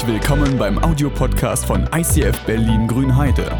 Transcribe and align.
Herzlich 0.00 0.22
willkommen 0.22 0.56
beim 0.56 0.82
Audiopodcast 0.82 1.66
von 1.66 1.86
ICF 1.94 2.40
Berlin 2.46 2.88
Grünheide. 2.88 3.52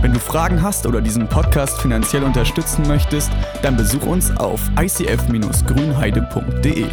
Wenn 0.00 0.12
du 0.12 0.18
Fragen 0.18 0.60
hast 0.60 0.88
oder 0.88 1.00
diesen 1.00 1.28
Podcast 1.28 1.80
finanziell 1.80 2.24
unterstützen 2.24 2.84
möchtest, 2.88 3.30
dann 3.62 3.76
besuch 3.76 4.04
uns 4.04 4.36
auf 4.36 4.60
icf-grünheide.de. 4.76 6.86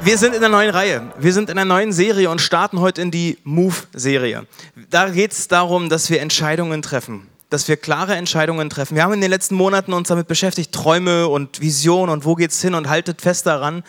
Wir 0.00 0.18
sind 0.18 0.34
in 0.34 0.40
der 0.40 0.50
neuen 0.50 0.70
Reihe. 0.70 1.02
Wir 1.16 1.32
sind 1.32 1.48
in 1.48 1.56
einer 1.56 1.64
neuen 1.64 1.92
Serie 1.92 2.30
und 2.30 2.40
starten 2.40 2.80
heute 2.80 3.02
in 3.02 3.12
die 3.12 3.38
Move-Serie. 3.44 4.48
Da 4.90 5.10
geht 5.10 5.30
es 5.30 5.46
darum, 5.46 5.88
dass 5.88 6.10
wir 6.10 6.20
Entscheidungen 6.20 6.82
treffen 6.82 7.28
dass 7.54 7.68
wir 7.68 7.76
klare 7.76 8.16
Entscheidungen 8.16 8.68
treffen. 8.68 8.96
Wir 8.96 9.04
haben 9.04 9.12
in 9.12 9.20
den 9.20 9.30
letzten 9.30 9.54
Monaten 9.54 9.92
uns 9.92 10.08
damit 10.08 10.26
beschäftigt, 10.26 10.72
Träume 10.72 11.28
und 11.28 11.60
Vision 11.60 12.08
und 12.08 12.24
wo 12.24 12.34
geht's 12.34 12.60
hin 12.60 12.74
und 12.74 12.88
haltet 12.88 13.22
fest 13.22 13.46
daran. 13.46 13.84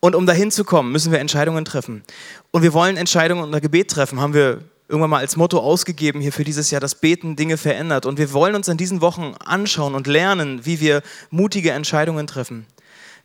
Und 0.00 0.16
um 0.16 0.24
dahin 0.24 0.50
zu 0.50 0.64
kommen, 0.64 0.90
müssen 0.90 1.12
wir 1.12 1.20
Entscheidungen 1.20 1.66
treffen. 1.66 2.02
Und 2.50 2.62
wir 2.62 2.72
wollen 2.72 2.96
Entscheidungen 2.96 3.44
unter 3.44 3.60
Gebet 3.60 3.90
treffen, 3.90 4.20
haben 4.20 4.32
wir 4.32 4.62
irgendwann 4.88 5.10
mal 5.10 5.18
als 5.18 5.36
Motto 5.36 5.58
ausgegeben 5.58 6.20
hier 6.20 6.32
für 6.32 6.44
dieses 6.44 6.70
Jahr, 6.70 6.80
das 6.80 6.94
Beten 6.94 7.36
Dinge 7.36 7.58
verändert. 7.58 8.06
Und 8.06 8.18
wir 8.18 8.32
wollen 8.32 8.54
uns 8.54 8.68
in 8.68 8.78
diesen 8.78 9.02
Wochen 9.02 9.34
anschauen 9.44 9.94
und 9.94 10.06
lernen, 10.06 10.64
wie 10.64 10.80
wir 10.80 11.02
mutige 11.30 11.72
Entscheidungen 11.72 12.26
treffen. 12.26 12.66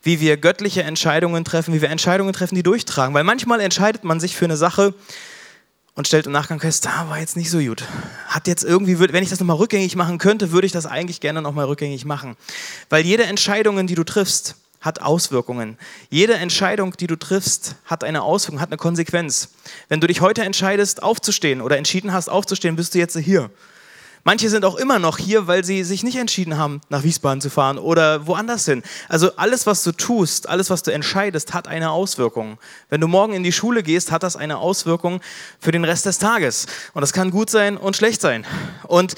Wie 0.02 0.20
wir 0.20 0.36
göttliche 0.36 0.82
Entscheidungen 0.82 1.44
treffen, 1.44 1.72
wie 1.72 1.80
wir 1.80 1.88
Entscheidungen 1.88 2.34
treffen, 2.34 2.54
die 2.54 2.62
durchtragen. 2.62 3.14
Weil 3.14 3.24
manchmal 3.24 3.60
entscheidet 3.60 4.04
man 4.04 4.20
sich 4.20 4.36
für 4.36 4.44
eine 4.44 4.58
Sache, 4.58 4.94
und 5.98 6.06
stellt 6.06 6.26
im 6.26 6.32
Nachgang 6.32 6.60
fest, 6.60 6.84
da 6.84 7.08
war 7.08 7.18
jetzt 7.18 7.36
nicht 7.36 7.50
so 7.50 7.58
gut. 7.58 7.82
Hat 8.28 8.46
jetzt 8.46 8.62
irgendwie, 8.62 9.00
wenn 9.00 9.20
ich 9.24 9.30
das 9.30 9.40
nochmal 9.40 9.56
rückgängig 9.56 9.96
machen 9.96 10.18
könnte, 10.18 10.52
würde 10.52 10.64
ich 10.64 10.70
das 10.70 10.86
eigentlich 10.86 11.18
gerne 11.18 11.42
nochmal 11.42 11.64
rückgängig 11.64 12.04
machen. 12.04 12.36
Weil 12.88 13.04
jede 13.04 13.24
Entscheidung, 13.24 13.84
die 13.84 13.96
du 13.96 14.04
triffst, 14.04 14.54
hat 14.80 15.02
Auswirkungen. 15.02 15.76
Jede 16.08 16.34
Entscheidung, 16.34 16.96
die 16.96 17.08
du 17.08 17.16
triffst, 17.16 17.74
hat 17.84 18.04
eine 18.04 18.22
Auswirkung, 18.22 18.60
hat 18.60 18.68
eine 18.68 18.76
Konsequenz. 18.76 19.48
Wenn 19.88 20.00
du 20.00 20.06
dich 20.06 20.20
heute 20.20 20.44
entscheidest, 20.44 21.02
aufzustehen 21.02 21.60
oder 21.60 21.76
entschieden 21.76 22.12
hast, 22.12 22.28
aufzustehen, 22.28 22.76
bist 22.76 22.94
du 22.94 23.00
jetzt 23.00 23.18
hier. 23.18 23.50
Manche 24.24 24.50
sind 24.50 24.64
auch 24.64 24.76
immer 24.76 24.98
noch 24.98 25.18
hier, 25.18 25.46
weil 25.46 25.64
sie 25.64 25.84
sich 25.84 26.02
nicht 26.02 26.16
entschieden 26.16 26.56
haben, 26.56 26.80
nach 26.88 27.02
Wiesbaden 27.02 27.40
zu 27.40 27.50
fahren 27.50 27.78
oder 27.78 28.26
woanders 28.26 28.64
hin. 28.64 28.82
Also 29.08 29.34
alles, 29.36 29.66
was 29.66 29.82
du 29.82 29.92
tust, 29.92 30.48
alles, 30.48 30.70
was 30.70 30.82
du 30.82 30.92
entscheidest, 30.92 31.54
hat 31.54 31.68
eine 31.68 31.90
Auswirkung. 31.90 32.58
Wenn 32.88 33.00
du 33.00 33.08
morgen 33.08 33.32
in 33.32 33.42
die 33.42 33.52
Schule 33.52 33.82
gehst, 33.82 34.10
hat 34.10 34.22
das 34.22 34.36
eine 34.36 34.58
Auswirkung 34.58 35.20
für 35.60 35.72
den 35.72 35.84
Rest 35.84 36.06
des 36.06 36.18
Tages. 36.18 36.66
Und 36.94 37.00
das 37.00 37.12
kann 37.12 37.30
gut 37.30 37.50
sein 37.50 37.76
und 37.76 37.96
schlecht 37.96 38.20
sein. 38.20 38.44
Und 38.86 39.14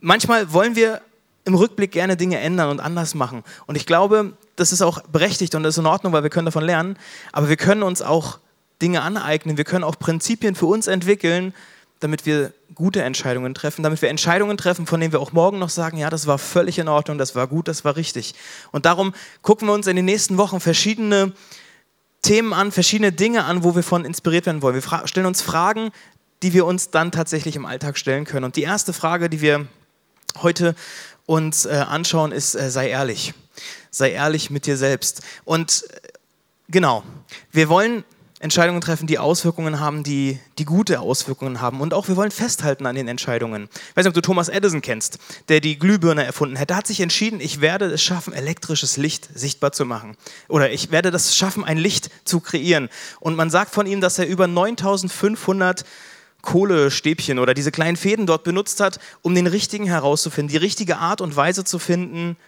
manchmal 0.00 0.52
wollen 0.52 0.76
wir 0.76 1.00
im 1.44 1.54
Rückblick 1.54 1.92
gerne 1.92 2.16
Dinge 2.16 2.38
ändern 2.38 2.70
und 2.70 2.80
anders 2.80 3.14
machen. 3.14 3.42
Und 3.66 3.76
ich 3.76 3.86
glaube, 3.86 4.34
das 4.56 4.72
ist 4.72 4.82
auch 4.82 5.02
berechtigt 5.04 5.54
und 5.54 5.62
das 5.62 5.74
ist 5.74 5.78
in 5.78 5.86
Ordnung, 5.86 6.12
weil 6.12 6.22
wir 6.22 6.30
können 6.30 6.46
davon 6.46 6.64
lernen. 6.64 6.98
Aber 7.32 7.48
wir 7.48 7.56
können 7.56 7.82
uns 7.82 8.02
auch 8.02 8.38
Dinge 8.82 9.02
aneignen. 9.02 9.56
Wir 9.56 9.64
können 9.64 9.84
auch 9.84 9.98
Prinzipien 9.98 10.54
für 10.54 10.66
uns 10.66 10.86
entwickeln, 10.86 11.54
damit 12.00 12.26
wir 12.26 12.52
gute 12.74 13.02
Entscheidungen 13.02 13.54
treffen, 13.54 13.82
damit 13.82 14.00
wir 14.02 14.08
Entscheidungen 14.08 14.56
treffen, 14.56 14.86
von 14.86 15.00
denen 15.00 15.12
wir 15.12 15.20
auch 15.20 15.32
morgen 15.32 15.58
noch 15.58 15.68
sagen, 15.68 15.98
ja, 15.98 16.10
das 16.10 16.26
war 16.26 16.38
völlig 16.38 16.78
in 16.78 16.88
Ordnung, 16.88 17.18
das 17.18 17.34
war 17.34 17.46
gut, 17.46 17.68
das 17.68 17.84
war 17.84 17.96
richtig. 17.96 18.34
Und 18.72 18.86
darum 18.86 19.14
gucken 19.42 19.68
wir 19.68 19.74
uns 19.74 19.86
in 19.86 19.96
den 19.96 20.06
nächsten 20.06 20.38
Wochen 20.38 20.60
verschiedene 20.60 21.32
Themen 22.22 22.52
an, 22.52 22.72
verschiedene 22.72 23.12
Dinge 23.12 23.44
an, 23.44 23.64
wo 23.64 23.74
wir 23.74 23.82
von 23.82 24.04
inspiriert 24.04 24.46
werden 24.46 24.62
wollen. 24.62 24.74
Wir 24.74 25.06
stellen 25.06 25.26
uns 25.26 25.42
Fragen, 25.42 25.90
die 26.42 26.52
wir 26.52 26.64
uns 26.64 26.90
dann 26.90 27.12
tatsächlich 27.12 27.56
im 27.56 27.66
Alltag 27.66 27.98
stellen 27.98 28.24
können. 28.24 28.44
Und 28.44 28.56
die 28.56 28.62
erste 28.62 28.92
Frage, 28.92 29.28
die 29.28 29.40
wir 29.40 29.66
heute 30.42 30.74
uns 31.26 31.66
äh, 31.66 31.70
anschauen, 31.70 32.32
ist, 32.32 32.54
äh, 32.54 32.70
sei 32.70 32.88
ehrlich. 32.88 33.34
Sei 33.90 34.12
ehrlich 34.12 34.50
mit 34.50 34.66
dir 34.66 34.76
selbst. 34.76 35.22
Und 35.44 35.84
äh, 35.90 36.08
genau, 36.68 37.04
wir 37.52 37.68
wollen 37.68 38.04
Entscheidungen 38.42 38.80
treffen, 38.80 39.06
die 39.06 39.18
Auswirkungen 39.18 39.80
haben, 39.80 40.02
die, 40.02 40.40
die 40.58 40.64
gute 40.64 41.00
Auswirkungen 41.00 41.60
haben. 41.60 41.82
Und 41.82 41.92
auch 41.92 42.08
wir 42.08 42.16
wollen 42.16 42.30
festhalten 42.30 42.86
an 42.86 42.94
den 42.94 43.06
Entscheidungen. 43.06 43.68
Ich 43.90 43.96
weiß 43.96 44.04
nicht, 44.04 44.08
ob 44.08 44.14
du 44.14 44.22
Thomas 44.22 44.48
Edison 44.48 44.80
kennst, 44.80 45.18
der 45.50 45.60
die 45.60 45.78
Glühbirne 45.78 46.24
erfunden 46.24 46.58
hat. 46.58 46.70
Der 46.70 46.78
hat 46.78 46.86
sich 46.86 47.00
entschieden, 47.02 47.38
ich 47.38 47.60
werde 47.60 47.84
es 47.84 48.02
schaffen, 48.02 48.32
elektrisches 48.32 48.96
Licht 48.96 49.28
sichtbar 49.34 49.72
zu 49.72 49.84
machen. 49.84 50.16
Oder 50.48 50.72
ich 50.72 50.90
werde 50.90 51.10
das 51.10 51.36
schaffen, 51.36 51.66
ein 51.66 51.76
Licht 51.76 52.08
zu 52.24 52.40
kreieren. 52.40 52.88
Und 53.20 53.36
man 53.36 53.50
sagt 53.50 53.74
von 53.74 53.86
ihm, 53.86 54.00
dass 54.00 54.18
er 54.18 54.26
über 54.26 54.46
9500 54.46 55.84
Kohlestäbchen 56.40 57.38
oder 57.38 57.52
diese 57.52 57.70
kleinen 57.70 57.98
Fäden 57.98 58.24
dort 58.24 58.44
benutzt 58.44 58.80
hat, 58.80 59.00
um 59.20 59.34
den 59.34 59.48
richtigen 59.48 59.84
herauszufinden, 59.84 60.50
die 60.50 60.56
richtige 60.56 60.96
Art 60.96 61.20
und 61.20 61.36
Weise 61.36 61.64
zu 61.64 61.78
finden, 61.78 62.38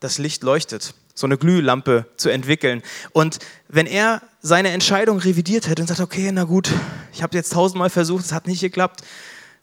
das 0.00 0.18
Licht 0.18 0.42
leuchtet 0.42 0.92
so 1.18 1.26
eine 1.26 1.36
Glühlampe 1.36 2.06
zu 2.16 2.28
entwickeln. 2.28 2.80
Und 3.12 3.40
wenn 3.68 3.86
er 3.86 4.22
seine 4.40 4.70
Entscheidung 4.70 5.18
revidiert 5.18 5.68
hätte 5.68 5.82
und 5.82 5.88
sagt, 5.88 6.00
okay, 6.00 6.30
na 6.32 6.44
gut, 6.44 6.70
ich 7.12 7.24
habe 7.24 7.36
jetzt 7.36 7.52
tausendmal 7.52 7.90
versucht, 7.90 8.24
es 8.24 8.32
hat 8.32 8.46
nicht 8.46 8.60
geklappt, 8.60 9.00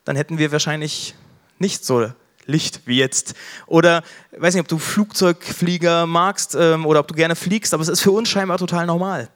dann 0.04 0.18
hätten 0.18 0.38
wir 0.38 0.52
wahrscheinlich 0.52 1.16
nicht 1.58 1.86
so 1.86 2.12
Licht 2.46 2.82
wie 2.86 2.98
jetzt. 2.98 3.36
Oder 3.68 4.04
ich 4.34 4.42
weiß 4.42 4.54
nicht, 4.54 4.62
ob 4.62 4.68
du 4.68 4.78
Flugzeugflieger 4.78 6.06
magst 6.06 6.56
ähm, 6.60 6.86
oder 6.86 7.00
ob 7.00 7.08
du 7.08 7.16
gerne 7.16 7.38
fliegst, 7.38 7.74
aber 7.74 7.82
es 7.82 7.90
ist 7.90 8.02
für 8.02 8.12
uns 8.12 8.28
scheinbar 8.28 8.58
total 8.58 8.86
normal. 8.86 9.30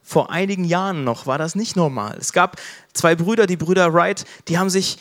Vor 0.00 0.30
einigen 0.30 0.64
Jahren 0.64 1.02
noch 1.02 1.26
war 1.26 1.38
das 1.38 1.56
nicht 1.56 1.74
normal. 1.74 2.16
Es 2.20 2.32
gab 2.32 2.56
zwei 2.92 3.16
Brüder, 3.16 3.48
die 3.48 3.56
Brüder 3.56 3.92
Wright, 3.92 4.24
die 4.46 4.58
haben 4.58 4.70
sich 4.70 4.98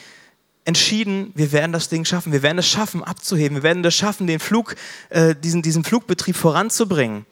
entschieden, 0.68 1.32
wir 1.34 1.54
werden 1.54 1.72
das 1.72 1.88
Ding 1.88 2.04
schaffen, 2.04 2.34
wir 2.34 2.44
werden 2.44 2.58
es 2.58 2.68
schaffen, 2.68 3.02
abzuheben, 3.02 3.56
wir 3.56 3.64
werden 3.64 3.86
es 3.86 3.96
schaffen, 3.96 4.28
den 4.28 4.40
Flug, 4.40 4.76
äh, 5.10 5.34
diesen, 5.34 5.62
diesen 5.62 5.86
Flugbetrieb 5.86 6.36
voranzubringen. 6.36 7.26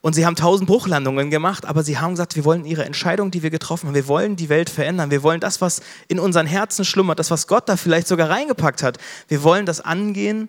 Und 0.00 0.12
sie 0.12 0.24
haben 0.24 0.36
tausend 0.36 0.68
Bruchlandungen 0.68 1.28
gemacht, 1.28 1.66
aber 1.66 1.82
sie 1.82 1.98
haben 1.98 2.12
gesagt, 2.12 2.36
wir 2.36 2.44
wollen 2.44 2.64
ihre 2.64 2.84
Entscheidung, 2.84 3.32
die 3.32 3.42
wir 3.42 3.50
getroffen 3.50 3.88
haben, 3.88 3.96
wir 3.96 4.06
wollen 4.06 4.36
die 4.36 4.48
Welt 4.48 4.70
verändern, 4.70 5.10
wir 5.10 5.24
wollen 5.24 5.40
das, 5.40 5.60
was 5.60 5.82
in 6.06 6.20
unseren 6.20 6.46
Herzen 6.46 6.84
schlummert, 6.84 7.18
das, 7.18 7.32
was 7.32 7.48
Gott 7.48 7.68
da 7.68 7.76
vielleicht 7.76 8.06
sogar 8.06 8.30
reingepackt 8.30 8.84
hat, 8.84 8.98
wir 9.26 9.42
wollen 9.42 9.66
das 9.66 9.80
angehen 9.80 10.48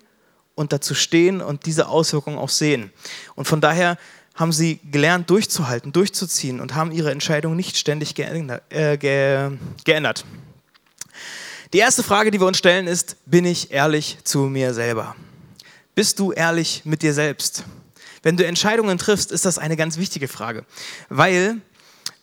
und 0.53 0.71
dazu 0.71 0.93
stehen 0.93 1.41
und 1.41 1.65
diese 1.65 1.87
Auswirkungen 1.87 2.37
auch 2.37 2.49
sehen. 2.49 2.91
Und 3.33 3.45
von 3.45 3.59
daher 3.59 3.97
haben 4.35 4.51
sie 4.51 4.79
gelernt, 4.91 5.31
durchzuhalten, 5.31 5.93
durchzuziehen 5.93 6.59
und 6.59 6.75
haben 6.75 6.91
ihre 6.91 7.09
Entscheidung 7.09 7.55
nicht 7.55 7.75
ständig 7.75 8.13
geändert. 8.13 8.61
Äh, 8.71 8.97
ge 8.97 9.49
geändert. 9.83 10.25
Die 11.71 11.77
erste 11.77 12.01
Frage, 12.01 12.31
die 12.31 12.39
wir 12.39 12.47
uns 12.47 12.57
stellen, 12.57 12.87
ist, 12.87 13.15
bin 13.27 13.45
ich 13.45 13.71
ehrlich 13.71 14.17
zu 14.23 14.39
mir 14.39 14.73
selber? 14.73 15.15
Bist 15.93 16.17
du 16.17 16.31
ehrlich 16.31 16.81
mit 16.83 17.03
dir 17.03 17.13
selbst? 17.13 17.63
Wenn 18.23 18.37
du 18.37 18.45
Entscheidungen 18.45 18.97
triffst, 18.97 19.31
ist 19.31 19.45
das 19.45 19.59
eine 19.59 19.77
ganz 19.77 19.97
wichtige 19.97 20.27
Frage, 20.27 20.65
weil 21.09 21.61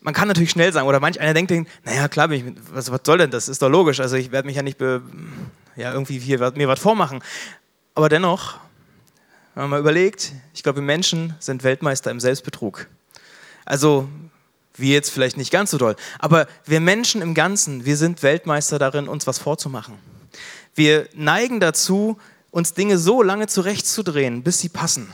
man 0.01 0.13
kann 0.13 0.27
natürlich 0.27 0.51
schnell 0.51 0.73
sagen, 0.73 0.85
oder 0.85 0.99
manch 0.99 1.21
einer 1.21 1.33
denkt, 1.33 1.69
naja, 1.85 2.09
klar, 2.09 2.29
ich, 2.31 2.43
was, 2.73 2.91
was, 2.91 2.99
soll 3.05 3.19
denn 3.19 3.31
das? 3.31 3.47
Ist 3.47 3.61
doch 3.61 3.69
logisch. 3.69 4.01
Also 4.01 4.17
ich 4.17 4.33
werde 4.33 4.47
mich 4.47 4.57
ja 4.57 4.63
nicht 4.63 4.77
be, 4.77 5.01
ja, 5.77 5.93
irgendwie 5.93 6.19
hier, 6.19 6.39
mir 6.55 6.67
was 6.67 6.81
vormachen. 6.81 7.23
Aber 7.95 8.09
dennoch, 8.09 8.57
wenn 9.55 9.63
man 9.63 9.69
mal 9.69 9.79
überlegt, 9.79 10.33
ich 10.53 10.61
glaube, 10.61 10.81
Menschen 10.81 11.35
sind 11.39 11.63
Weltmeister 11.63 12.11
im 12.11 12.19
Selbstbetrug. 12.19 12.87
Also 13.63 14.09
wir 14.77 14.93
jetzt 14.93 15.09
vielleicht 15.09 15.37
nicht 15.37 15.51
ganz 15.51 15.71
so 15.71 15.77
doll. 15.77 15.95
Aber 16.19 16.47
wir 16.65 16.79
Menschen 16.79 17.21
im 17.21 17.33
Ganzen, 17.33 17.85
wir 17.85 17.97
sind 17.97 18.23
Weltmeister 18.23 18.79
darin, 18.79 19.07
uns 19.07 19.27
was 19.27 19.39
vorzumachen. 19.39 19.95
Wir 20.75 21.09
neigen 21.15 21.59
dazu, 21.59 22.17
uns 22.51 22.73
Dinge 22.73 22.97
so 22.97 23.21
lange 23.23 23.47
zurechtzudrehen, 23.47 24.43
bis 24.43 24.59
sie 24.59 24.69
passen, 24.69 25.07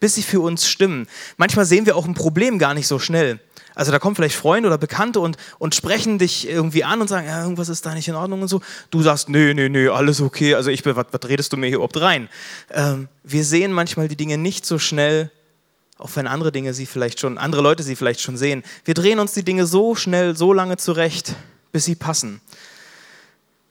bis 0.00 0.14
sie 0.14 0.22
für 0.22 0.40
uns 0.40 0.66
stimmen. 0.66 1.06
Manchmal 1.36 1.64
sehen 1.64 1.86
wir 1.86 1.96
auch 1.96 2.06
ein 2.06 2.14
Problem 2.14 2.58
gar 2.58 2.74
nicht 2.74 2.86
so 2.86 2.98
schnell. 2.98 3.40
Also 3.74 3.90
da 3.90 3.98
kommen 3.98 4.14
vielleicht 4.14 4.36
Freunde 4.36 4.68
oder 4.68 4.78
Bekannte 4.78 5.20
und, 5.20 5.36
und 5.58 5.74
sprechen 5.74 6.18
dich 6.18 6.48
irgendwie 6.48 6.84
an 6.84 7.00
und 7.00 7.08
sagen, 7.08 7.26
ja, 7.26 7.42
irgendwas 7.42 7.68
ist 7.68 7.86
da 7.86 7.94
nicht 7.94 8.06
in 8.06 8.14
Ordnung 8.14 8.42
und 8.42 8.48
so. 8.48 8.60
Du 8.90 9.02
sagst, 9.02 9.28
nee, 9.28 9.54
nee, 9.54 9.68
nee, 9.68 9.88
alles 9.88 10.20
okay. 10.20 10.54
Also 10.54 10.70
ich, 10.70 10.84
was, 10.84 10.96
was 10.96 11.28
redest 11.28 11.52
du 11.52 11.56
mir 11.56 11.66
hier 11.66 11.76
überhaupt 11.76 12.00
rein? 12.00 12.28
Ähm, 12.70 13.08
wir 13.24 13.44
sehen 13.44 13.72
manchmal 13.72 14.08
die 14.08 14.16
Dinge 14.16 14.36
nicht 14.36 14.66
so 14.66 14.78
schnell, 14.78 15.30
auch 16.02 16.10
wenn 16.16 16.26
andere 16.26 16.50
Dinge 16.50 16.74
sie 16.74 16.86
vielleicht 16.86 17.20
schon, 17.20 17.38
andere 17.38 17.62
Leute 17.62 17.84
sie 17.84 17.94
vielleicht 17.94 18.20
schon 18.20 18.36
sehen. 18.36 18.64
Wir 18.84 18.94
drehen 18.94 19.20
uns 19.20 19.34
die 19.34 19.44
Dinge 19.44 19.66
so 19.66 19.94
schnell, 19.94 20.36
so 20.36 20.52
lange 20.52 20.76
zurecht, 20.76 21.36
bis 21.70 21.84
sie 21.84 21.94
passen. 21.94 22.40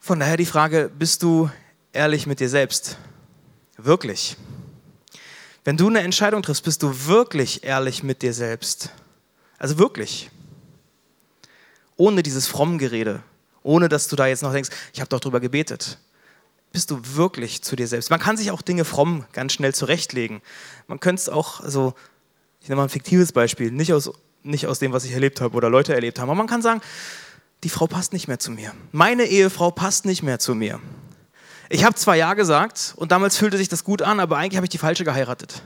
Von 0.00 0.18
daher 0.18 0.38
die 0.38 0.46
Frage, 0.46 0.90
bist 0.98 1.22
du 1.22 1.50
ehrlich 1.92 2.26
mit 2.26 2.40
dir 2.40 2.48
selbst? 2.48 2.96
Wirklich? 3.76 4.36
Wenn 5.64 5.76
du 5.76 5.88
eine 5.88 6.00
Entscheidung 6.00 6.42
triffst, 6.42 6.64
bist 6.64 6.82
du 6.82 7.06
wirklich 7.06 7.64
ehrlich 7.64 8.02
mit 8.02 8.22
dir 8.22 8.32
selbst? 8.32 8.90
Also 9.58 9.78
wirklich. 9.78 10.30
Ohne 11.96 12.22
dieses 12.22 12.48
Frommgerede, 12.48 13.22
ohne 13.62 13.90
dass 13.90 14.08
du 14.08 14.16
da 14.16 14.26
jetzt 14.26 14.42
noch 14.42 14.52
denkst, 14.52 14.70
ich 14.94 15.00
habe 15.00 15.10
doch 15.10 15.20
drüber 15.20 15.38
gebetet 15.38 15.98
bist 16.72 16.90
du 16.90 17.00
wirklich 17.14 17.62
zu 17.62 17.76
dir 17.76 17.86
selbst? 17.86 18.10
Man 18.10 18.18
kann 18.18 18.36
sich 18.36 18.50
auch 18.50 18.62
Dinge 18.62 18.84
fromm 18.84 19.26
ganz 19.32 19.52
schnell 19.52 19.74
zurechtlegen. 19.74 20.40
Man 20.86 21.00
könnte 21.00 21.20
es 21.20 21.28
auch 21.28 21.60
so 21.64 21.94
ich 22.62 22.68
nehme 22.68 22.78
mal 22.78 22.84
ein 22.84 22.90
fiktives 22.90 23.32
Beispiel, 23.32 23.72
nicht 23.72 23.92
aus, 23.92 24.10
nicht 24.44 24.66
aus 24.66 24.78
dem, 24.78 24.92
was 24.92 25.04
ich 25.04 25.12
erlebt 25.12 25.40
habe 25.40 25.56
oder 25.56 25.68
Leute 25.68 25.94
erlebt 25.94 26.20
haben, 26.20 26.30
aber 26.30 26.36
man 26.36 26.46
kann 26.46 26.62
sagen, 26.62 26.80
die 27.64 27.68
Frau 27.68 27.86
passt 27.86 28.12
nicht 28.12 28.28
mehr 28.28 28.38
zu 28.38 28.52
mir. 28.52 28.72
Meine 28.92 29.24
Ehefrau 29.24 29.72
passt 29.72 30.04
nicht 30.04 30.22
mehr 30.22 30.38
zu 30.38 30.54
mir. 30.54 30.80
Ich 31.68 31.84
habe 31.84 31.94
zwar 31.96 32.14
Ja 32.14 32.34
gesagt 32.34 32.94
und 32.96 33.10
damals 33.10 33.36
fühlte 33.36 33.56
sich 33.56 33.68
das 33.68 33.82
gut 33.82 34.02
an, 34.02 34.20
aber 34.20 34.36
eigentlich 34.36 34.56
habe 34.56 34.66
ich 34.66 34.70
die 34.70 34.78
falsche 34.78 35.04
geheiratet. 35.04 35.62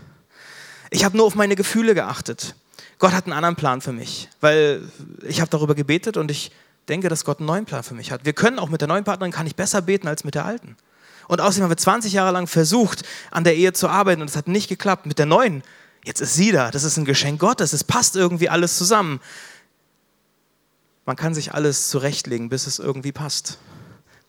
Ich 0.90 1.04
habe 1.04 1.16
nur 1.16 1.26
auf 1.26 1.34
meine 1.34 1.54
Gefühle 1.54 1.94
geachtet. 1.94 2.54
Gott 2.98 3.12
hat 3.12 3.24
einen 3.24 3.34
anderen 3.34 3.56
Plan 3.56 3.82
für 3.82 3.92
mich, 3.92 4.30
weil 4.40 4.82
ich 5.26 5.40
habe 5.40 5.50
darüber 5.50 5.74
gebetet 5.74 6.16
und 6.16 6.30
ich 6.30 6.50
denke, 6.88 7.10
dass 7.10 7.26
Gott 7.26 7.40
einen 7.40 7.46
neuen 7.46 7.66
Plan 7.66 7.82
für 7.82 7.94
mich 7.94 8.10
hat. 8.10 8.24
Wir 8.24 8.32
können 8.32 8.58
auch 8.58 8.70
mit 8.70 8.80
der 8.80 8.88
neuen 8.88 9.04
Partnerin, 9.04 9.32
kann 9.32 9.46
ich 9.46 9.56
besser 9.56 9.82
beten 9.82 10.08
als 10.08 10.24
mit 10.24 10.34
der 10.34 10.46
alten. 10.46 10.76
Und 11.28 11.40
außerdem 11.40 11.64
haben 11.64 11.70
wir 11.70 11.76
20 11.76 12.12
Jahre 12.12 12.32
lang 12.32 12.46
versucht, 12.46 13.02
an 13.30 13.44
der 13.44 13.56
Ehe 13.56 13.72
zu 13.72 13.88
arbeiten 13.88 14.22
und 14.22 14.30
es 14.30 14.36
hat 14.36 14.48
nicht 14.48 14.68
geklappt. 14.68 15.06
Mit 15.06 15.18
der 15.18 15.26
neuen, 15.26 15.62
jetzt 16.06 16.20
ist 16.20 16.34
sie 16.34 16.52
da, 16.52 16.70
das 16.70 16.84
ist 16.84 16.96
ein 16.96 17.04
Geschenk 17.04 17.40
Gottes, 17.40 17.72
es 17.72 17.84
passt 17.84 18.16
irgendwie 18.16 18.48
alles 18.48 18.78
zusammen. 18.78 19.20
Man 21.04 21.16
kann 21.16 21.34
sich 21.34 21.52
alles 21.52 21.88
zurechtlegen, 21.90 22.48
bis 22.48 22.66
es 22.66 22.78
irgendwie 22.78 23.12
passt. 23.12 23.58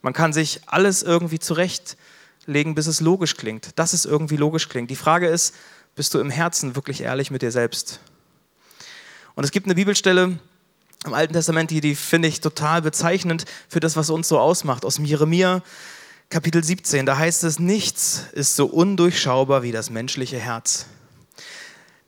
Man 0.02 0.14
kann 0.14 0.34
sich 0.34 0.62
alles 0.66 1.04
irgendwie 1.04 1.40
zurechtlegen, 1.40 2.76
bis 2.76 2.88
es 2.88 3.00
logisch 3.00 3.36
klingt. 3.36 3.80
Dass 3.80 3.94
es 3.94 4.06
irgendwie 4.06 4.38
logisch 4.38 4.70
klingt. 4.70 4.92
Die 4.92 4.96
Frage 4.96 5.28
ist, 5.28 5.56
bist 5.96 6.14
du 6.14 6.20
im 6.20 6.30
Herzen 6.30 6.76
wirklich 6.76 7.02
ehrlich 7.02 7.32
mit 7.32 7.42
dir 7.42 7.52
selbst? 7.52 8.00
Und 9.36 9.44
es 9.44 9.52
gibt 9.52 9.66
eine 9.66 9.76
Bibelstelle 9.76 10.40
im 11.06 11.14
Alten 11.14 11.34
Testament, 11.34 11.72
die, 11.72 11.82
die 11.82 11.96
finde 11.96 12.28
ich 12.28 12.42
total 12.42 12.82
bezeichnend 12.82 13.46
für 13.70 13.80
das, 13.80 13.96
was 13.96 14.10
uns 14.10 14.28
so 14.28 14.40
ausmacht. 14.40 14.84
Aus 14.84 14.98
Jeremia 14.98 15.64
Kapitel 16.30 16.64
17, 16.64 17.06
da 17.06 17.18
heißt 17.18 17.44
es, 17.44 17.60
nichts 17.60 18.26
ist 18.34 18.56
so 18.56 18.66
undurchschaubar 18.66 19.64
wie 19.64 19.72
das 19.72 19.90
menschliche 19.90 20.38
Herz. 20.38 20.88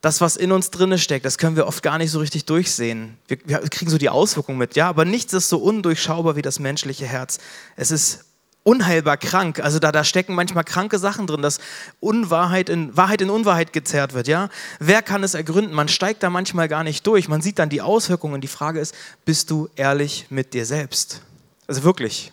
Das, 0.01 0.21
was 0.21 0.37
in 0.37 0.51
uns 0.51 0.71
drinne 0.71 0.97
steckt, 0.97 1.25
das 1.25 1.37
können 1.37 1.55
wir 1.55 1.67
oft 1.67 1.83
gar 1.83 1.97
nicht 1.97 2.11
so 2.11 2.19
richtig 2.19 2.45
durchsehen. 2.45 3.17
Wir, 3.27 3.37
wir 3.43 3.59
kriegen 3.69 3.91
so 3.91 3.97
die 3.97 4.09
Auswirkungen 4.09 4.57
mit, 4.57 4.75
ja, 4.75 4.87
aber 4.87 5.03
nichts 5.03 5.33
ist 5.33 5.49
so 5.49 5.57
undurchschaubar 5.57 6.35
wie 6.37 6.41
das 6.41 6.59
menschliche 6.59 7.05
Herz. 7.05 7.39
Es 7.75 7.91
ist 7.91 8.25
unheilbar 8.63 9.17
krank. 9.17 9.59
Also 9.59 9.79
da, 9.79 9.91
da 9.91 10.03
stecken 10.03 10.35
manchmal 10.35 10.63
kranke 10.63 10.99
Sachen 10.99 11.27
drin, 11.27 11.41
dass 11.41 11.59
Unwahrheit 11.99 12.69
in 12.69 12.95
Wahrheit 12.95 13.21
in 13.21 13.29
Unwahrheit 13.29 13.73
gezerrt 13.73 14.13
wird. 14.13 14.27
Ja? 14.27 14.49
Wer 14.79 15.01
kann 15.01 15.23
es 15.23 15.33
ergründen? 15.33 15.73
Man 15.73 15.87
steigt 15.87 16.23
da 16.23 16.29
manchmal 16.29 16.67
gar 16.67 16.83
nicht 16.83 17.05
durch. 17.07 17.27
Man 17.27 17.41
sieht 17.41 17.59
dann 17.59 17.69
die 17.69 17.81
Auswirkungen. 17.81 18.41
Die 18.41 18.47
Frage 18.47 18.79
ist, 18.79 18.93
bist 19.25 19.49
du 19.49 19.69
ehrlich 19.75 20.27
mit 20.29 20.53
dir 20.53 20.65
selbst? 20.65 21.21
Also 21.67 21.83
wirklich, 21.83 22.31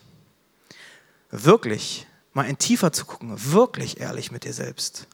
wirklich 1.31 2.07
mal 2.33 2.45
ein 2.45 2.59
tiefer 2.59 2.93
zu 2.93 3.07
gucken, 3.07 3.35
wirklich 3.37 4.01
ehrlich 4.01 4.31
mit 4.31 4.45
dir 4.45 4.53
selbst. 4.53 5.07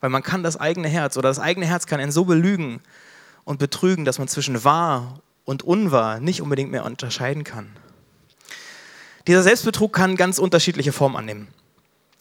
Weil 0.00 0.10
man 0.10 0.22
kann 0.22 0.42
das 0.42 0.56
eigene 0.56 0.88
Herz 0.88 1.16
oder 1.16 1.28
das 1.28 1.38
eigene 1.38 1.66
Herz 1.66 1.86
kann 1.86 2.00
einen 2.00 2.12
so 2.12 2.24
belügen 2.24 2.80
und 3.44 3.58
betrügen, 3.58 4.04
dass 4.04 4.18
man 4.18 4.28
zwischen 4.28 4.62
wahr 4.64 5.20
und 5.44 5.62
unwahr 5.62 6.20
nicht 6.20 6.42
unbedingt 6.42 6.70
mehr 6.70 6.84
unterscheiden 6.84 7.44
kann. 7.44 7.70
Dieser 9.26 9.42
Selbstbetrug 9.42 9.92
kann 9.92 10.16
ganz 10.16 10.38
unterschiedliche 10.38 10.92
Formen 10.92 11.16
annehmen. 11.16 11.48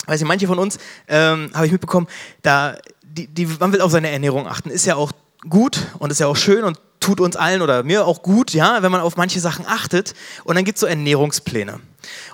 Weiß 0.08 0.22
ich, 0.22 0.28
manche 0.28 0.48
von 0.48 0.60
uns, 0.60 0.78
ähm, 1.08 1.52
habe 1.54 1.66
ich 1.66 1.72
mitbekommen, 1.72 2.08
da, 2.42 2.78
die, 3.04 3.28
die, 3.28 3.46
man 3.46 3.74
will 3.74 3.82
auf 3.82 3.92
seine 3.92 4.10
Ernährung 4.10 4.48
achten. 4.48 4.70
Ist 4.70 4.86
ja 4.86 4.96
auch 4.96 5.12
gut 5.50 5.88
und 6.00 6.12
ist 6.12 6.20
ja 6.20 6.28
auch 6.28 6.36
schön 6.36 6.64
und 6.64 6.80
tut 7.08 7.22
uns 7.22 7.38
allen 7.38 7.62
oder 7.62 7.84
mir 7.84 8.06
auch 8.06 8.22
gut, 8.22 8.52
ja, 8.52 8.84
wenn 8.84 8.92
man 8.92 9.00
auf 9.00 9.16
manche 9.16 9.40
Sachen 9.40 9.66
achtet. 9.66 10.14
Und 10.44 10.56
dann 10.56 10.66
gibt 10.66 10.76
es 10.76 10.82
so 10.82 10.88
Ernährungspläne. 10.88 11.80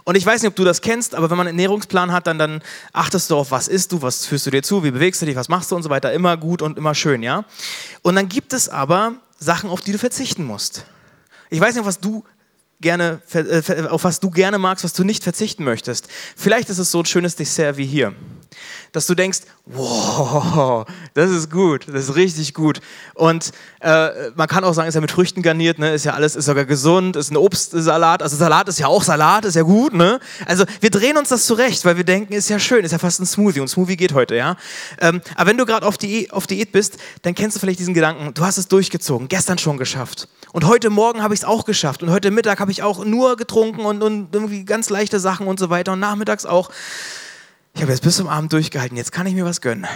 Und 0.03 0.15
ich 0.15 0.25
weiß 0.25 0.41
nicht, 0.41 0.49
ob 0.49 0.55
du 0.55 0.63
das 0.63 0.81
kennst, 0.81 1.13
aber 1.13 1.29
wenn 1.29 1.37
man 1.37 1.47
einen 1.47 1.59
Ernährungsplan 1.59 2.11
hat, 2.11 2.25
dann, 2.25 2.39
dann 2.39 2.63
achtest 2.91 3.29
du 3.29 3.37
auf, 3.37 3.51
was 3.51 3.67
isst 3.67 3.91
du, 3.91 4.01
was 4.01 4.25
führst 4.25 4.47
du 4.47 4.49
dir 4.49 4.63
zu, 4.63 4.83
wie 4.83 4.89
bewegst 4.89 5.21
du 5.21 5.27
dich, 5.27 5.35
was 5.35 5.47
machst 5.47 5.69
du 5.71 5.75
und 5.75 5.83
so 5.83 5.91
weiter. 5.91 6.11
Immer 6.11 6.37
gut 6.37 6.63
und 6.63 6.79
immer 6.79 6.95
schön, 6.95 7.21
ja. 7.21 7.45
Und 8.01 8.15
dann 8.15 8.29
gibt 8.29 8.51
es 8.51 8.67
aber 8.67 9.13
Sachen, 9.37 9.69
auf 9.69 9.81
die 9.81 9.91
du 9.91 9.99
verzichten 9.99 10.43
musst. 10.43 10.85
Ich 11.51 11.59
weiß 11.59 11.75
nicht, 11.75 11.85
was 11.85 11.99
du 11.99 12.23
gerne, 12.81 13.21
äh, 13.31 13.87
auf 13.89 14.03
was 14.05 14.19
du 14.19 14.31
gerne 14.31 14.57
magst, 14.57 14.83
was 14.83 14.93
du 14.93 15.03
nicht 15.03 15.23
verzichten 15.23 15.63
möchtest. 15.63 16.07
Vielleicht 16.35 16.69
ist 16.71 16.79
es 16.79 16.89
so 16.89 17.01
ein 17.01 17.05
schönes 17.05 17.35
Dessert 17.35 17.77
wie 17.77 17.85
hier 17.85 18.15
dass 18.91 19.07
du 19.07 19.15
denkst, 19.15 19.39
wow, 19.65 20.85
das 21.13 21.31
ist 21.31 21.49
gut, 21.49 21.87
das 21.87 22.09
ist 22.09 22.15
richtig 22.15 22.53
gut. 22.53 22.81
Und 23.13 23.51
äh, 23.79 24.31
man 24.35 24.47
kann 24.47 24.63
auch 24.63 24.73
sagen, 24.73 24.87
ist 24.87 24.95
ja 24.95 25.01
mit 25.01 25.11
Früchten 25.11 25.41
garniert, 25.41 25.79
ne? 25.79 25.93
ist 25.93 26.03
ja 26.03 26.13
alles, 26.13 26.35
ist 26.35 26.45
sogar 26.45 26.65
gesund, 26.65 27.15
ist 27.15 27.31
ein 27.31 27.37
Obstsalat, 27.37 28.21
also 28.21 28.35
Salat 28.35 28.67
ist 28.67 28.79
ja 28.79 28.87
auch 28.87 29.03
Salat, 29.03 29.45
ist 29.45 29.55
ja 29.55 29.61
gut. 29.63 29.93
Ne? 29.93 30.19
Also 30.45 30.65
wir 30.81 30.89
drehen 30.89 31.17
uns 31.17 31.29
das 31.29 31.45
zurecht, 31.45 31.85
weil 31.85 31.97
wir 31.97 32.03
denken, 32.03 32.33
ist 32.33 32.49
ja 32.49 32.59
schön, 32.59 32.83
ist 32.83 32.91
ja 32.91 32.99
fast 32.99 33.19
ein 33.19 33.25
Smoothie 33.25 33.61
und 33.61 33.67
Smoothie 33.67 33.97
geht 33.97 34.13
heute, 34.13 34.35
ja. 34.35 34.57
Ähm, 34.99 35.21
aber 35.35 35.49
wenn 35.49 35.57
du 35.57 35.65
gerade 35.65 35.85
auf, 35.85 35.97
Diät, 35.97 36.33
auf 36.33 36.47
Diät 36.47 36.71
bist, 36.71 36.97
dann 37.21 37.35
kennst 37.35 37.55
du 37.55 37.59
vielleicht 37.59 37.79
diesen 37.79 37.93
Gedanken, 37.93 38.33
du 38.33 38.45
hast 38.45 38.57
es 38.57 38.67
durchgezogen, 38.67 39.27
gestern 39.27 39.57
schon 39.57 39.77
geschafft. 39.77 40.27
Und 40.51 40.67
heute 40.67 40.89
Morgen 40.89 41.23
habe 41.23 41.33
ich 41.33 41.39
es 41.39 41.45
auch 41.45 41.65
geschafft 41.65 42.03
und 42.03 42.11
heute 42.11 42.29
Mittag 42.31 42.59
habe 42.59 42.71
ich 42.71 42.83
auch 42.83 43.03
nur 43.05 43.37
getrunken 43.37 43.81
und, 43.85 44.03
und 44.03 44.33
irgendwie 44.33 44.65
ganz 44.65 44.89
leichte 44.89 45.19
Sachen 45.19 45.47
und 45.47 45.59
so 45.59 45.69
weiter 45.69 45.93
und 45.93 45.99
nachmittags 45.99 46.45
auch 46.45 46.69
ich 47.73 47.81
habe 47.81 47.91
jetzt 47.91 48.03
bis 48.03 48.17
zum 48.17 48.27
Abend 48.27 48.53
durchgehalten, 48.53 48.97
jetzt 48.97 49.11
kann 49.11 49.27
ich 49.27 49.33
mir 49.33 49.45
was 49.45 49.61
gönnen. 49.61 49.87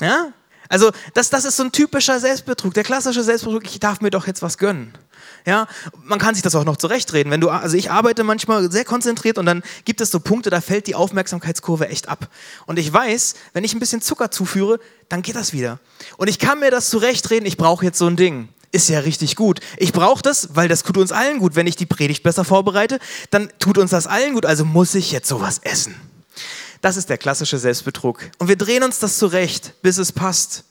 Ja? 0.00 0.32
Also 0.68 0.90
das, 1.14 1.30
das 1.30 1.44
ist 1.44 1.56
so 1.56 1.64
ein 1.64 1.72
typischer 1.72 2.18
Selbstbetrug, 2.20 2.72
der 2.74 2.84
klassische 2.84 3.22
Selbstbetrug, 3.22 3.64
ich 3.64 3.80
darf 3.80 4.00
mir 4.00 4.10
doch 4.10 4.26
jetzt 4.26 4.40
was 4.40 4.56
gönnen. 4.56 4.92
Ja, 5.44 5.66
man 6.04 6.20
kann 6.20 6.34
sich 6.34 6.42
das 6.42 6.54
auch 6.54 6.64
noch 6.64 6.76
zurechtreden. 6.76 7.32
Wenn 7.32 7.40
du, 7.40 7.50
also 7.50 7.76
ich 7.76 7.90
arbeite 7.90 8.22
manchmal 8.22 8.70
sehr 8.70 8.84
konzentriert 8.84 9.38
und 9.38 9.46
dann 9.46 9.62
gibt 9.84 10.00
es 10.00 10.10
so 10.10 10.20
Punkte, 10.20 10.50
da 10.50 10.60
fällt 10.60 10.86
die 10.86 10.94
Aufmerksamkeitskurve 10.94 11.88
echt 11.88 12.08
ab. 12.08 12.28
Und 12.66 12.78
ich 12.78 12.92
weiß, 12.92 13.34
wenn 13.52 13.64
ich 13.64 13.74
ein 13.74 13.80
bisschen 13.80 14.00
Zucker 14.00 14.30
zuführe, 14.30 14.78
dann 15.08 15.22
geht 15.22 15.34
das 15.34 15.52
wieder. 15.52 15.80
Und 16.16 16.28
ich 16.28 16.38
kann 16.38 16.60
mir 16.60 16.70
das 16.70 16.90
zurechtreden, 16.90 17.44
ich 17.44 17.56
brauche 17.56 17.84
jetzt 17.84 17.98
so 17.98 18.06
ein 18.06 18.16
Ding 18.16 18.48
ist 18.74 18.88
ja 18.88 19.00
richtig 19.00 19.36
gut. 19.36 19.60
Ich 19.76 19.92
brauche 19.92 20.22
das, 20.22 20.48
weil 20.54 20.66
das 20.66 20.82
tut 20.82 20.96
uns 20.96 21.12
allen 21.12 21.40
gut. 21.40 21.56
Wenn 21.56 21.66
ich 21.66 21.76
die 21.76 21.84
Predigt 21.84 22.22
besser 22.22 22.42
vorbereite, 22.42 23.00
dann 23.30 23.50
tut 23.58 23.76
uns 23.76 23.90
das 23.90 24.06
allen 24.06 24.32
gut. 24.32 24.46
Also 24.46 24.64
muss 24.64 24.94
ich 24.94 25.12
jetzt 25.12 25.28
sowas 25.28 25.58
essen. 25.62 25.94
Das 26.82 26.96
ist 26.96 27.08
der 27.08 27.16
klassische 27.16 27.58
Selbstbetrug. 27.58 28.30
Und 28.38 28.48
wir 28.48 28.56
drehen 28.56 28.82
uns 28.82 28.98
das 28.98 29.16
zurecht, 29.16 29.72
bis 29.82 29.98
es 29.98 30.12
passt. 30.12 30.64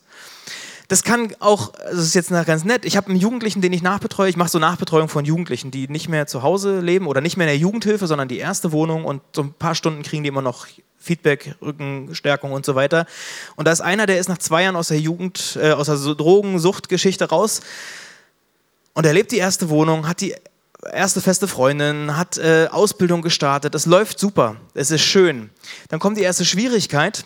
Das 0.89 1.03
kann 1.03 1.33
auch, 1.39 1.71
das 1.71 1.99
ist 1.99 2.15
jetzt 2.15 2.29
ganz 2.29 2.65
nett, 2.65 2.83
ich 2.83 2.97
habe 2.97 3.07
einen 3.07 3.19
Jugendlichen, 3.19 3.61
den 3.61 3.71
ich 3.71 3.81
nachbetreue, 3.81 4.29
ich 4.29 4.35
mache 4.35 4.49
so 4.49 4.59
Nachbetreuung 4.59 5.07
von 5.07 5.23
Jugendlichen, 5.23 5.71
die 5.71 5.87
nicht 5.87 6.09
mehr 6.09 6.27
zu 6.27 6.43
Hause 6.43 6.81
leben 6.81 7.07
oder 7.07 7.21
nicht 7.21 7.37
mehr 7.37 7.47
in 7.47 7.51
der 7.53 7.57
Jugendhilfe, 7.57 8.07
sondern 8.07 8.27
die 8.27 8.39
erste 8.39 8.73
Wohnung 8.73 9.05
und 9.05 9.21
so 9.33 9.43
ein 9.43 9.53
paar 9.53 9.73
Stunden 9.73 10.03
kriegen 10.03 10.23
die 10.23 10.27
immer 10.27 10.41
noch 10.41 10.67
Feedback, 10.99 11.55
Rückenstärkung 11.61 12.51
und 12.51 12.65
so 12.65 12.75
weiter. 12.75 13.05
Und 13.55 13.69
da 13.69 13.71
ist 13.71 13.79
einer, 13.79 14.05
der 14.05 14.19
ist 14.19 14.27
nach 14.27 14.37
zwei 14.37 14.63
Jahren 14.63 14.75
aus 14.75 14.89
der 14.89 14.99
Jugend, 14.99 15.57
äh, 15.61 15.71
aus 15.71 15.87
der 15.87 15.95
Drogensuchtgeschichte 15.95 17.29
raus 17.29 17.61
und 18.93 19.05
er 19.05 19.13
lebt 19.13 19.31
die 19.31 19.37
erste 19.37 19.69
Wohnung, 19.69 20.09
hat 20.09 20.19
die 20.19 20.35
erste 20.91 21.21
feste 21.21 21.47
Freundin, 21.47 22.17
hat 22.17 22.37
äh, 22.37 22.67
Ausbildung 22.71 23.21
gestartet, 23.21 23.75
es 23.75 23.85
läuft 23.85 24.19
super, 24.19 24.55
es 24.73 24.91
ist 24.91 25.01
schön. 25.01 25.49
Dann 25.89 25.99
kommt 25.99 26.17
die 26.17 26.21
erste 26.21 26.45
Schwierigkeit 26.45 27.25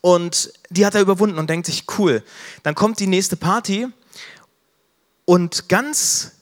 und 0.00 0.52
die 0.70 0.84
hat 0.84 0.94
er 0.94 1.00
überwunden 1.00 1.38
und 1.38 1.48
denkt 1.48 1.66
sich, 1.66 1.84
cool. 1.98 2.22
Dann 2.62 2.74
kommt 2.74 3.00
die 3.00 3.06
nächste 3.06 3.36
Party 3.36 3.88
und 5.24 5.68
ganz 5.68 6.32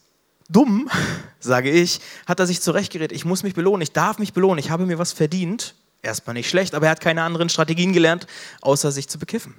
dumm, 0.49 0.91
sage 1.41 1.71
ich, 1.71 2.01
hat 2.27 2.41
er 2.41 2.47
sich 2.47 2.61
zurechtgeredet, 2.61 3.13
ich 3.13 3.25
muss 3.25 3.43
mich 3.43 3.55
belohnen, 3.55 3.83
ich 3.83 3.93
darf 3.93 4.19
mich 4.19 4.33
belohnen, 4.33 4.59
ich 4.59 4.71
habe 4.71 4.87
mir 4.87 4.99
was 4.99 5.13
verdient. 5.13 5.75
Erstmal 6.05 6.35
nicht 6.35 6.49
schlecht, 6.49 6.75
aber 6.75 6.87
er 6.87 6.93
hat 6.93 7.01
keine 7.01 7.23
anderen 7.23 7.49
Strategien 7.49 7.93
gelernt, 7.93 8.27
außer 8.61 8.91
sich 8.91 9.09
zu 9.09 9.21
bekiffen. 9.21 9.55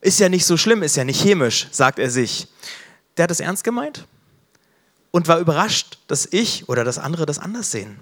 Ist 0.00 0.18
ja 0.18 0.28
nicht 0.28 0.44
so 0.44 0.56
schlimm, 0.56 0.82
ist 0.82 0.96
ja 0.96 1.04
nicht 1.04 1.20
chemisch, 1.20 1.68
sagt 1.70 2.00
er 2.00 2.10
sich. 2.10 2.48
Der 3.16 3.24
hat 3.24 3.30
es 3.30 3.38
ernst 3.38 3.62
gemeint 3.62 4.04
und 5.10 5.28
war 5.28 5.38
überrascht, 5.38 5.98
dass 6.06 6.26
ich 6.30 6.68
oder 6.68 6.84
dass 6.84 6.98
andere 6.98 7.26
das 7.26 7.38
anders 7.38 7.70
sehen. 7.70 7.98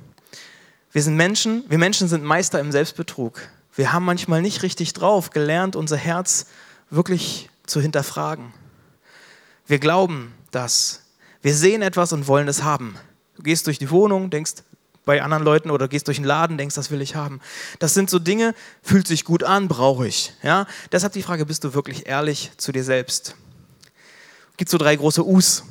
Wir 0.92 1.02
sind 1.02 1.16
Menschen, 1.16 1.64
wir 1.68 1.78
Menschen 1.78 2.08
sind 2.08 2.24
Meister 2.24 2.60
im 2.60 2.72
Selbstbetrug. 2.72 3.40
Wir 3.74 3.92
haben 3.92 4.04
manchmal 4.04 4.42
nicht 4.42 4.62
richtig 4.62 4.94
drauf 4.94 5.30
gelernt, 5.30 5.76
unser 5.76 5.96
Herz 5.96 6.46
wirklich 6.90 7.50
zu 7.66 7.80
hinterfragen. 7.80 8.54
Wir 9.66 9.78
glauben 9.78 10.32
das. 10.50 11.02
Wir 11.42 11.54
sehen 11.54 11.82
etwas 11.82 12.12
und 12.12 12.28
wollen 12.28 12.48
es 12.48 12.62
haben. 12.62 12.96
Du 13.36 13.42
gehst 13.42 13.66
durch 13.66 13.78
die 13.78 13.90
Wohnung, 13.90 14.30
denkst 14.30 14.62
bei 15.04 15.22
anderen 15.22 15.44
Leuten 15.44 15.70
oder 15.70 15.86
gehst 15.86 16.08
durch 16.08 16.16
den 16.16 16.24
Laden, 16.24 16.58
denkst, 16.58 16.74
das 16.74 16.90
will 16.90 17.00
ich 17.00 17.14
haben. 17.14 17.40
Das 17.78 17.94
sind 17.94 18.10
so 18.10 18.18
Dinge, 18.18 18.54
fühlt 18.82 19.06
sich 19.06 19.24
gut 19.24 19.44
an, 19.44 19.68
brauche 19.68 20.06
ich. 20.06 20.32
Ja? 20.42 20.66
Deshalb 20.90 21.12
die 21.12 21.22
Frage, 21.22 21.46
bist 21.46 21.62
du 21.62 21.74
wirklich 21.74 22.06
ehrlich 22.06 22.50
zu 22.56 22.72
dir 22.72 22.82
selbst? 22.82 23.36
Es 24.52 24.56
gibt 24.56 24.70
so 24.70 24.78
drei 24.78 24.96
große 24.96 25.24
Us 25.24 25.62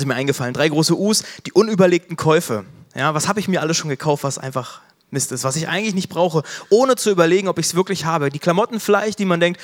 ist 0.00 0.06
mir 0.06 0.14
eingefallen. 0.14 0.54
Drei 0.54 0.68
große 0.68 0.96
U's, 0.98 1.24
die 1.46 1.52
unüberlegten 1.52 2.16
Käufe. 2.16 2.64
Ja, 2.94 3.14
was 3.14 3.28
habe 3.28 3.40
ich 3.40 3.48
mir 3.48 3.60
alles 3.60 3.76
schon 3.76 3.90
gekauft, 3.90 4.24
was 4.24 4.38
einfach 4.38 4.80
Mist 5.10 5.32
ist, 5.32 5.44
was 5.44 5.56
ich 5.56 5.68
eigentlich 5.68 5.94
nicht 5.94 6.08
brauche, 6.08 6.42
ohne 6.70 6.96
zu 6.96 7.10
überlegen, 7.10 7.48
ob 7.48 7.58
ich 7.58 7.66
es 7.66 7.74
wirklich 7.74 8.04
habe. 8.04 8.30
Die 8.30 8.38
Klamotten 8.38 8.80
vielleicht, 8.80 9.18
die 9.18 9.24
man 9.24 9.40
denkt, 9.40 9.60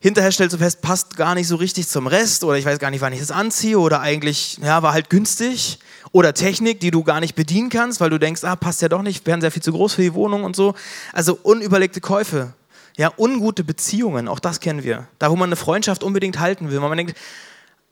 hinterher 0.00 0.32
stellst 0.32 0.54
du 0.54 0.58
fest, 0.58 0.80
passt 0.80 1.16
gar 1.16 1.34
nicht 1.34 1.46
so 1.46 1.56
richtig 1.56 1.86
zum 1.86 2.06
Rest 2.06 2.42
oder 2.42 2.56
ich 2.56 2.64
weiß 2.64 2.78
gar 2.78 2.90
nicht, 2.90 3.02
wann 3.02 3.12
ich 3.12 3.20
das 3.20 3.30
anziehe 3.30 3.78
oder 3.78 4.00
eigentlich, 4.00 4.58
ja, 4.62 4.82
war 4.82 4.92
halt 4.92 5.10
günstig. 5.10 5.78
Oder 6.12 6.34
Technik, 6.34 6.80
die 6.80 6.90
du 6.90 7.04
gar 7.04 7.20
nicht 7.20 7.36
bedienen 7.36 7.68
kannst, 7.68 8.00
weil 8.00 8.10
du 8.10 8.18
denkst, 8.18 8.42
ah, 8.42 8.56
passt 8.56 8.82
ja 8.82 8.88
doch 8.88 9.02
nicht, 9.02 9.24
werden 9.26 9.40
sehr 9.40 9.52
viel 9.52 9.62
zu 9.62 9.70
groß 9.70 9.94
für 9.94 10.02
die 10.02 10.14
Wohnung 10.14 10.42
und 10.42 10.56
so. 10.56 10.74
Also 11.12 11.38
unüberlegte 11.42 12.00
Käufe. 12.00 12.52
Ja, 12.96 13.12
ungute 13.16 13.62
Beziehungen, 13.62 14.26
auch 14.26 14.40
das 14.40 14.58
kennen 14.58 14.82
wir. 14.82 15.06
Da, 15.18 15.30
wo 15.30 15.36
man 15.36 15.48
eine 15.48 15.56
Freundschaft 15.56 16.02
unbedingt 16.02 16.40
halten 16.40 16.70
will, 16.70 16.82
wo 16.82 16.88
man 16.88 16.98
denkt, 16.98 17.16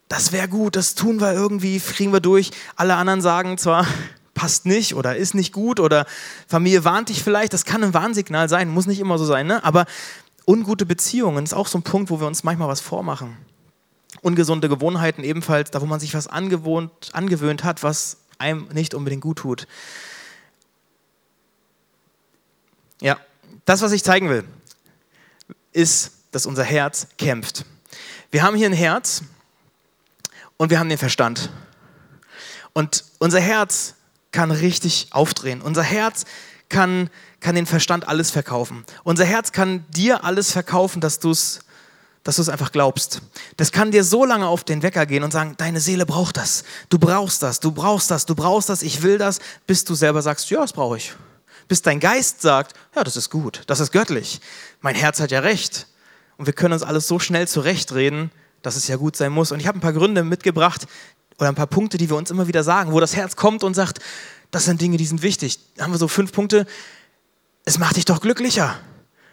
das 0.09 0.33
wäre 0.33 0.49
gut, 0.49 0.77
das 0.77 0.95
tun 0.95 1.21
wir 1.21 1.33
irgendwie, 1.33 1.79
kriegen 1.81 2.13
wir 2.13 2.21
durch. 2.21 2.51
Alle 2.77 2.97
anderen 2.97 3.21
sagen 3.21 3.59
zwar, 3.59 3.87
passt 4.35 4.67
nicht 4.67 4.95
oder 4.95 5.17
ist 5.17 5.35
nicht 5.35 5.53
gut 5.53 5.81
oder 5.81 6.07
Familie 6.47 6.85
warnt 6.85 7.09
dich 7.09 7.23
vielleicht, 7.23 7.53
das 7.53 7.65
kann 7.65 7.83
ein 7.83 7.95
Warnsignal 7.95 8.49
sein, 8.49 8.69
muss 8.69 8.87
nicht 8.87 9.01
immer 9.01 9.19
so 9.19 9.25
sein, 9.25 9.47
ne? 9.47 9.65
aber 9.65 9.87
Ungute 10.49 10.87
Beziehungen 10.87 11.45
ist 11.45 11.53
auch 11.53 11.67
so 11.67 11.77
ein 11.77 11.83
Punkt, 11.83 12.09
wo 12.09 12.21
wir 12.21 12.27
uns 12.27 12.43
manchmal 12.43 12.69
was 12.69 12.81
vormachen. 12.81 13.37
Ungesunde 14.23 14.71
Gewohnheiten 14.71 15.23
ebenfalls, 15.23 15.71
da 15.71 15.83
wo 15.83 15.85
man 15.85 16.01
sich 16.01 16.15
was 16.15 16.27
angewohnt, 16.27 16.91
angewöhnt 17.13 17.65
hat, 17.65 17.83
was 17.83 18.17
einem 18.39 18.67
nicht 18.73 18.95
unbedingt 18.95 19.21
gut 19.21 19.37
tut. 19.37 19.67
Ja, 23.03 23.19
das, 23.67 23.83
was 23.83 23.93
ich 23.93 24.03
zeigen 24.03 24.31
will, 24.31 24.45
ist, 25.73 26.13
dass 26.31 26.47
unser 26.47 26.65
Herz 26.65 27.09
kämpft. 27.19 27.67
Wir 28.31 28.43
haben 28.43 28.57
hier 28.57 28.71
ein 28.71 28.73
Herz 28.73 29.25
und 30.59 30.71
wir 30.71 30.79
haben 30.79 30.91
den 30.91 30.99
Verstand. 30.99 31.49
Und 32.75 33.05
unser 33.19 33.41
Herz 33.41 33.95
kann 34.31 34.51
richtig 34.51 35.09
aufdrehen. 35.11 35.63
Unser 35.63 35.83
Herz 35.83 36.27
kann, 36.69 37.09
kann 37.41 37.55
den 37.55 37.65
Verstand 37.65 38.07
alles 38.07 38.31
verkaufen. 38.31 38.85
Unser 39.05 39.25
Herz 39.25 39.53
kann 39.53 39.87
dir 39.89 40.25
alles 40.25 40.53
verkaufen, 40.53 41.01
dass 41.01 41.19
du 41.19 41.31
es 41.31 41.61
dass 42.25 42.37
du 42.37 42.43
es 42.43 42.51
einfach 42.51 42.73
glaubst. 42.73 43.23
Das 43.57 43.73
kann 43.73 43.91
dir 43.91 44.05
so 44.05 44.27
lange 44.27 44.47
auf 44.49 44.63
den 44.63 44.83
Wecker 44.83 45.07
gehen 45.07 45.23
und 45.23 45.33
sagen, 45.33 45.55
deine 45.57 45.81
Seele 45.81 46.05
braucht 46.05 46.37
das. 46.37 46.63
Du 46.91 46.99
brauchst 46.99 47.43
das, 47.43 47.59
du 47.59 47.73
brauchst 47.73 48.11
das, 48.11 48.27
du 48.27 48.35
brauchst 48.35 48.69
das, 48.69 48.83
ich 48.83 49.01
will 49.03 49.17
das, 49.17 49.39
bis 49.67 49.85
du 49.85 49.95
selber 49.95 50.21
sagst, 50.21 50.51
ja, 50.51 50.61
das 50.61 50.75
brauche 50.75 50.99
ich. 50.99 51.15
Bis 51.69 51.81
dein 51.81 52.01
Geist 52.01 52.43
sagt, 52.43 52.77
ja, 52.95 53.03
das 53.03 53.17
ist 53.17 53.31
gut, 53.31 53.63
das 53.67 53.81
ist 53.81 53.93
göttlich. 53.93 54.43
Mein 54.83 54.95
Herz 54.95 55.21
hat 55.21 55.31
ja 55.31 55.41
recht. 55.41 55.87
Und 56.37 56.45
wir 56.45 56.53
können 56.53 56.75
uns 56.75 56.83
alles 56.83 57.09
so 57.09 57.19
schnell 57.19 57.49
zurechtreden, 57.49 58.31
dass 58.63 58.77
es 58.77 58.89
ja 58.89 58.97
gut 58.97 59.17
sein 59.17 59.33
muss. 59.33 59.53
Und 59.53 59.61
ich 59.61 59.67
habe 59.67 59.79
ein 59.79 59.81
paar 59.81 59.93
Gründe 59.93 60.25
mitgebracht 60.25 60.87
oder 61.39 61.49
ein 61.49 61.55
paar 61.55 61.67
Punkte, 61.67 61.99
die 61.99 62.11
wir 62.11 62.17
uns 62.17 62.31
immer 62.31 62.49
wieder 62.49 62.65
sagen, 62.65 62.93
wo 62.93 63.01
das 63.01 63.17
Herz 63.17 63.37
kommt 63.37 63.65
und 63.65 63.75
sagt, 63.75 64.01
das 64.51 64.65
sind 64.65 64.81
Dinge, 64.81 64.97
die 64.97 65.07
sind 65.07 65.23
wichtig. 65.23 65.59
Da 65.77 65.85
haben 65.85 65.93
wir 65.93 65.99
so 65.99 66.09
fünf 66.09 66.33
Punkte. 66.33 66.67
Es 67.65 67.79
macht 67.79 67.97
dich 67.97 68.05
doch 68.05 68.21
glücklicher. 68.21 68.77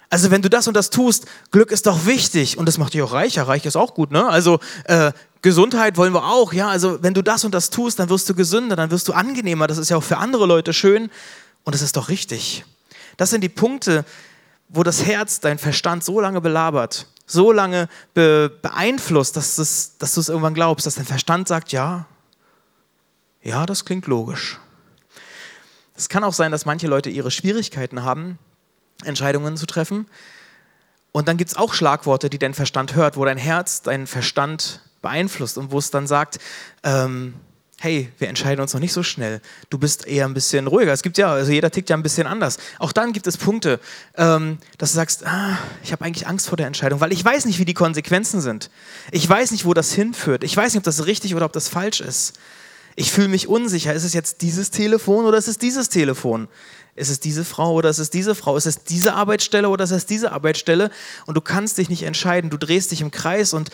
Also 0.10 0.30
wenn 0.30 0.42
du 0.42 0.50
das 0.50 0.68
und 0.68 0.76
das 0.76 0.90
tust, 0.90 1.26
Glück 1.52 1.72
ist 1.72 1.88
doch 1.88 2.06
wichtig 2.06 2.58
und 2.58 2.68
das 2.68 2.78
macht 2.78 2.94
dich 2.94 3.02
auch 3.02 3.12
reicher. 3.12 3.48
Reich 3.48 3.66
ist 3.66 3.76
auch 3.76 3.94
gut, 3.96 4.12
ne? 4.12 4.28
Also 4.28 4.60
äh, 4.86 5.12
Gesundheit 5.42 5.98
wollen 5.98 6.14
wir 6.14 6.26
auch, 6.26 6.54
ja. 6.54 6.70
Also 6.70 7.02
wenn 7.02 7.14
du 7.14 7.22
das 7.22 7.44
und 7.44 7.54
das 7.54 7.70
tust, 7.70 8.00
dann 8.00 8.10
wirst 8.10 8.30
du 8.30 8.36
gesünder, 8.36 8.76
dann 8.76 8.92
wirst 8.92 9.08
du 9.08 9.14
angenehmer. 9.14 9.68
Das 9.68 9.78
ist 9.78 9.90
ja 9.90 9.98
auch 9.98 10.04
für 10.04 10.18
andere 10.18 10.46
Leute 10.46 10.74
schön 10.74 11.10
und 11.64 11.74
das 11.74 11.82
ist 11.82 11.98
doch 11.98 12.10
richtig. 12.10 12.66
Das 13.18 13.30
sind 13.30 13.42
die 13.42 13.50
Punkte, 13.50 14.06
wo 14.70 14.84
das 14.84 15.06
Herz 15.06 15.40
dein 15.40 15.58
Verstand 15.58 16.04
so 16.04 16.20
lange 16.20 16.42
belabert, 16.42 17.08
so 17.26 17.52
lange 17.52 17.90
be 18.14 18.52
beeinflusst, 18.62 19.36
dass, 19.36 19.56
das, 19.56 19.98
dass 19.98 20.14
du 20.14 20.22
es 20.22 20.30
irgendwann 20.30 20.54
glaubst, 20.54 20.86
dass 20.86 20.96
dein 20.96 21.06
Verstand 21.06 21.48
sagt, 21.48 21.72
ja, 21.72 22.06
ja, 23.42 23.66
das 23.66 23.86
klingt 23.86 24.08
logisch. 24.08 24.60
Es 25.96 26.10
kann 26.10 26.24
auch 26.24 26.34
sein, 26.34 26.52
dass 26.52 26.66
manche 26.66 26.88
Leute 26.88 27.10
ihre 27.10 27.32
Schwierigkeiten 27.32 28.04
haben, 28.04 28.38
Entscheidungen 29.04 29.56
zu 29.56 29.66
treffen. 29.66 30.08
Und 31.12 31.28
dann 31.28 31.38
gibt 31.38 31.52
es 31.52 31.58
auch 31.58 31.74
Schlagworte, 31.74 32.30
die 32.30 32.40
dein 32.40 32.54
Verstand 32.54 32.96
hört, 32.96 33.16
wo 33.16 33.24
dein 33.24 33.38
Herz 33.38 33.82
deinen 33.82 34.08
Verstand 34.08 34.82
beeinflusst 35.02 35.58
und 35.58 35.72
wo 35.72 35.78
es 35.78 35.92
dann 35.92 36.08
sagt, 36.08 36.40
ähm, 36.84 37.36
hey, 37.80 38.10
wir 38.18 38.30
entscheiden 38.30 38.62
uns 38.62 38.74
noch 38.74 38.80
nicht 38.80 38.94
so 38.94 39.04
schnell. 39.04 39.42
Du 39.70 39.78
bist 39.78 40.08
eher 40.08 40.26
ein 40.26 40.34
bisschen 40.34 40.68
ruhiger. 40.68 40.94
Es 40.94 41.04
gibt 41.04 41.18
ja, 41.18 41.34
also 41.34 41.52
jeder 41.52 41.70
tickt 41.70 41.90
ja 41.90 41.98
ein 41.98 42.04
bisschen 42.04 42.26
anders. 42.26 42.58
Auch 42.80 42.92
dann 42.92 43.14
gibt 43.14 43.28
es 43.28 43.38
Punkte, 43.38 43.80
ähm, 44.16 44.60
dass 44.78 44.92
du 44.92 44.96
sagst, 44.96 45.26
ah, 45.26 45.58
ich 45.84 45.92
habe 45.92 46.06
eigentlich 46.06 46.28
Angst 46.28 46.48
vor 46.48 46.58
der 46.58 46.68
Entscheidung, 46.68 47.02
weil 47.02 47.12
ich 47.12 47.24
weiß 47.24 47.46
nicht, 47.46 47.60
wie 47.60 47.66
die 47.66 47.74
Konsequenzen 47.74 48.42
sind. 48.42 48.70
Ich 49.12 49.28
weiß 49.28 49.52
nicht, 49.52 49.66
wo 49.66 49.74
das 49.74 49.92
hinführt. 49.92 50.44
Ich 50.44 50.56
weiß 50.56 50.74
nicht, 50.74 50.80
ob 50.80 50.84
das 50.84 51.06
richtig 51.06 51.36
oder 51.36 51.46
ob 51.46 51.54
das 51.54 51.68
falsch 51.68 52.00
ist. 52.00 52.40
Ich 52.96 53.12
fühle 53.12 53.28
mich 53.28 53.48
unsicher. 53.48 53.94
Ist 53.94 54.06
es 54.06 54.14
jetzt 54.14 54.42
dieses 54.42 54.72
Telefon 54.72 55.26
oder 55.26 55.38
ist 55.38 55.50
es 55.50 55.58
dieses 55.58 55.90
Telefon? 55.90 56.48
Ist 56.96 57.10
es 57.10 57.20
diese 57.20 57.44
Frau 57.44 57.74
oder 57.74 57.90
ist 57.90 58.00
es 58.00 58.10
diese 58.10 58.36
Frau? 58.36 58.56
Ist 58.56 58.66
es 58.66 58.86
diese 58.86 59.14
Arbeitsstelle 59.14 59.68
oder 59.68 59.84
ist 59.84 59.92
es 59.92 60.06
diese 60.06 60.32
Arbeitsstelle? 60.32 60.90
Und 61.26 61.36
du 61.36 61.42
kannst 61.42 61.78
dich 61.78 61.90
nicht 61.90 62.04
entscheiden. 62.04 62.50
Du 62.50 62.58
drehst 62.58 62.92
dich 62.92 63.02
im 63.02 63.12
Kreis 63.12 63.54
und 63.54 63.70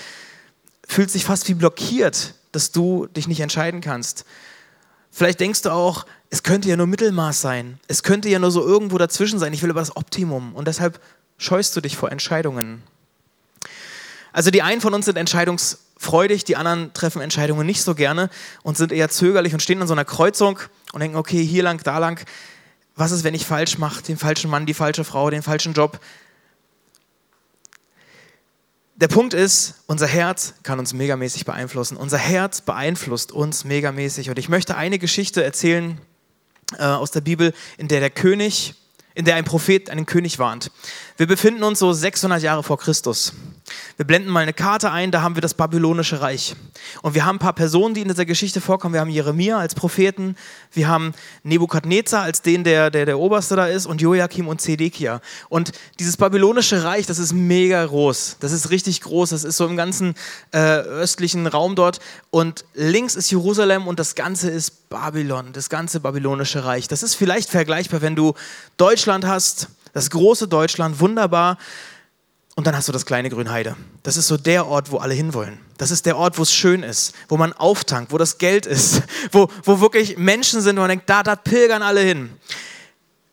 fühlst 0.87 1.13
dich 1.13 1.23
fast 1.23 1.47
wie 1.47 1.53
blockiert, 1.53 2.33
dass 2.51 2.71
du 2.71 3.07
dich 3.07 3.27
nicht 3.27 3.39
entscheiden 3.39 3.81
kannst. 3.81 4.25
Vielleicht 5.11 5.39
denkst 5.39 5.61
du 5.63 5.71
auch, 5.71 6.05
es 6.29 6.43
könnte 6.43 6.69
ja 6.69 6.77
nur 6.77 6.87
Mittelmaß 6.87 7.41
sein. 7.41 7.79
Es 7.87 8.03
könnte 8.03 8.29
ja 8.29 8.39
nur 8.39 8.51
so 8.51 8.65
irgendwo 8.65 8.97
dazwischen 8.97 9.39
sein. 9.39 9.53
Ich 9.53 9.61
will 9.61 9.69
aber 9.69 9.81
das 9.81 9.95
Optimum. 9.95 10.55
Und 10.55 10.67
deshalb 10.67 11.01
scheust 11.37 11.75
du 11.75 11.81
dich 11.81 11.97
vor 11.97 12.11
Entscheidungen. 12.11 12.83
Also 14.31 14.51
die 14.51 14.61
einen 14.61 14.79
von 14.79 14.93
uns 14.93 15.05
sind 15.05 15.17
entscheidungsfreudig, 15.17 16.45
die 16.45 16.55
anderen 16.55 16.93
treffen 16.93 17.21
Entscheidungen 17.21 17.65
nicht 17.65 17.81
so 17.81 17.95
gerne 17.95 18.29
und 18.63 18.77
sind 18.77 18.93
eher 18.93 19.09
zögerlich 19.09 19.53
und 19.53 19.61
stehen 19.61 19.81
an 19.81 19.87
so 19.87 19.93
einer 19.93 20.05
Kreuzung 20.05 20.59
und 20.93 21.01
denken, 21.01 21.17
okay, 21.17 21.43
hier 21.43 21.63
lang, 21.63 21.81
da 21.83 21.97
lang 21.97 22.23
was 22.95 23.11
ist, 23.11 23.23
wenn 23.23 23.33
ich 23.33 23.45
falsch 23.45 23.77
mache, 23.77 24.03
den 24.03 24.17
falschen 24.17 24.49
Mann, 24.49 24.65
die 24.65 24.73
falsche 24.73 25.03
Frau, 25.03 25.29
den 25.29 25.41
falschen 25.41 25.73
Job. 25.73 25.99
Der 29.01 29.07
Punkt 29.07 29.33
ist, 29.33 29.73
unser 29.87 30.05
Herz 30.05 30.53
kann 30.61 30.77
uns 30.77 30.93
megamäßig 30.93 31.43
beeinflussen. 31.43 31.97
Unser 31.97 32.19
Herz 32.19 32.61
beeinflusst 32.61 33.31
uns 33.31 33.65
megamäßig. 33.65 34.29
Und 34.29 34.37
ich 34.37 34.47
möchte 34.47 34.77
eine 34.77 34.99
Geschichte 34.99 35.43
erzählen 35.43 35.99
äh, 36.77 36.83
aus 36.83 37.09
der 37.09 37.21
Bibel, 37.21 37.53
in 37.79 37.87
der 37.87 37.99
der 37.99 38.11
König 38.11 38.75
in 39.13 39.25
der 39.25 39.35
ein 39.35 39.43
Prophet 39.43 39.89
einen 39.89 40.05
König 40.05 40.39
warnt. 40.39 40.71
Wir 41.17 41.27
befinden 41.27 41.63
uns 41.63 41.79
so 41.79 41.91
600 41.91 42.41
Jahre 42.41 42.63
vor 42.63 42.77
Christus. 42.77 43.33
Wir 43.97 44.05
blenden 44.05 44.29
mal 44.29 44.41
eine 44.41 44.53
Karte 44.53 44.91
ein, 44.91 45.11
da 45.11 45.21
haben 45.21 45.35
wir 45.35 45.41
das 45.41 45.53
babylonische 45.53 46.21
Reich. 46.21 46.55
Und 47.01 47.13
wir 47.13 47.25
haben 47.25 47.35
ein 47.35 47.39
paar 47.39 47.53
Personen, 47.53 47.93
die 47.93 48.01
in 48.01 48.07
dieser 48.07 48.25
Geschichte 48.25 48.61
vorkommen. 48.61 48.93
Wir 48.93 49.01
haben 49.01 49.09
Jeremia 49.09 49.57
als 49.57 49.75
Propheten, 49.75 50.35
wir 50.71 50.87
haben 50.87 51.13
Nebukadnezar 51.43 52.23
als 52.23 52.41
den, 52.41 52.63
der, 52.63 52.89
der 52.89 53.05
der 53.05 53.19
Oberste 53.19 53.55
da 53.55 53.67
ist, 53.67 53.85
und 53.85 54.01
Joachim 54.01 54.47
und 54.47 54.61
Zedekia. 54.61 55.21
Und 55.49 55.71
dieses 55.99 56.17
babylonische 56.17 56.83
Reich, 56.83 57.05
das 57.05 57.19
ist 57.19 57.33
mega 57.33 57.85
groß. 57.85 58.37
Das 58.39 58.51
ist 58.51 58.69
richtig 58.69 59.01
groß. 59.01 59.31
Das 59.31 59.43
ist 59.43 59.57
so 59.57 59.65
im 59.67 59.77
ganzen 59.77 60.15
äh, 60.51 60.59
östlichen 60.59 61.47
Raum 61.47 61.75
dort. 61.75 61.99
Und 62.29 62.65
links 62.73 63.15
ist 63.15 63.31
Jerusalem 63.31 63.87
und 63.87 63.99
das 63.99 64.15
Ganze 64.15 64.49
ist 64.49 64.89
Babylon, 64.89 65.53
das 65.53 65.69
ganze 65.69 65.99
babylonische 65.99 66.65
Reich. 66.65 66.87
Das 66.87 67.03
ist 67.03 67.15
vielleicht 67.15 67.49
vergleichbar, 67.49 68.01
wenn 68.01 68.15
du 68.15 68.33
Deutschland 68.77 69.25
hast, 69.25 69.69
das 69.93 70.09
große 70.09 70.47
Deutschland, 70.47 70.99
wunderbar. 70.99 71.57
Und 72.55 72.67
dann 72.67 72.75
hast 72.75 72.87
du 72.87 72.91
das 72.91 73.05
kleine 73.05 73.29
Grünheide. 73.29 73.75
Das 74.03 74.17
ist 74.17 74.27
so 74.27 74.37
der 74.37 74.67
Ort, 74.67 74.91
wo 74.91 74.97
alle 74.97 75.13
hinwollen. 75.13 75.59
Das 75.77 75.89
ist 75.89 76.05
der 76.05 76.17
Ort, 76.17 76.37
wo 76.37 76.43
es 76.43 76.53
schön 76.53 76.83
ist, 76.83 77.13
wo 77.29 77.37
man 77.37 77.53
auftankt, 77.53 78.11
wo 78.11 78.17
das 78.17 78.37
Geld 78.37 78.65
ist, 78.65 79.01
wo, 79.31 79.47
wo 79.63 79.79
wirklich 79.79 80.17
Menschen 80.17 80.61
sind, 80.61 80.75
wo 80.75 80.81
man 80.81 80.89
denkt, 80.89 81.09
da, 81.09 81.23
da 81.23 81.35
pilgern 81.35 81.81
alle 81.81 82.01
hin. 82.01 82.29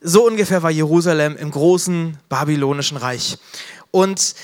So 0.01 0.27
ungefähr 0.27 0.63
war 0.63 0.71
Jerusalem 0.71 1.37
im 1.37 1.51
großen 1.51 2.17
babylonischen 2.29 2.97
Reich. 2.97 3.37
Und 3.91 4.35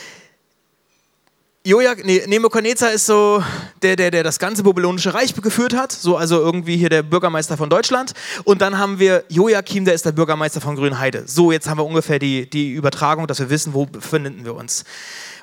Jojak, 1.66 2.04
nee, 2.04 2.22
Nebuchadnezzar 2.26 2.92
ist 2.92 3.06
so 3.06 3.42
der, 3.80 3.96
der, 3.96 4.10
der 4.10 4.22
das 4.22 4.38
ganze 4.38 4.62
babylonische 4.62 5.14
Reich 5.14 5.34
geführt 5.34 5.74
hat, 5.74 5.92
so 5.92 6.14
also 6.18 6.38
irgendwie 6.38 6.76
hier 6.76 6.90
der 6.90 7.02
Bürgermeister 7.02 7.56
von 7.56 7.70
Deutschland. 7.70 8.12
Und 8.44 8.60
dann 8.60 8.76
haben 8.76 8.98
wir 8.98 9.24
Joachim, 9.30 9.86
der 9.86 9.94
ist 9.94 10.04
der 10.04 10.12
Bürgermeister 10.12 10.60
von 10.60 10.76
Grünheide. 10.76 11.26
So, 11.26 11.52
jetzt 11.52 11.66
haben 11.66 11.78
wir 11.78 11.86
ungefähr 11.86 12.18
die, 12.18 12.50
die 12.50 12.72
Übertragung, 12.74 13.26
dass 13.26 13.38
wir 13.38 13.48
wissen, 13.48 13.72
wo 13.72 13.86
befinden 13.86 14.44
wir 14.44 14.54
uns. 14.54 14.84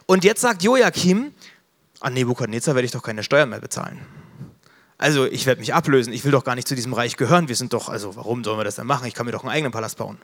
Und 0.06 0.24
jetzt 0.24 0.42
sagt 0.42 0.62
Joachim, 0.62 1.34
an 2.02 2.14
Nebuchadnezzar 2.14 2.76
werde 2.76 2.86
ich 2.86 2.92
doch 2.92 3.02
keine 3.02 3.24
Steuern 3.24 3.50
mehr 3.50 3.60
bezahlen. 3.60 4.00
Also 5.00 5.26
ich 5.26 5.48
werde 5.48 5.60
mich 5.60 5.74
ablösen, 5.74 6.14
ich 6.14 6.24
will 6.24 6.32
doch 6.32 6.44
gar 6.44 6.54
nicht 6.54 6.68
zu 6.68 6.76
diesem 6.76 6.94
Reich 6.94 7.18
gehören. 7.18 7.48
Wir 7.48 7.56
sind 7.56 7.74
doch, 7.74 7.90
also 7.90 8.16
warum 8.16 8.44
sollen 8.44 8.60
wir 8.60 8.64
das 8.64 8.76
denn 8.76 8.86
machen? 8.86 9.08
Ich 9.08 9.16
kann 9.16 9.26
mir 9.26 9.32
doch 9.32 9.44
einen 9.44 9.54
eigenen 9.54 9.72
Palast 9.72 9.98
bauen. 9.98 10.20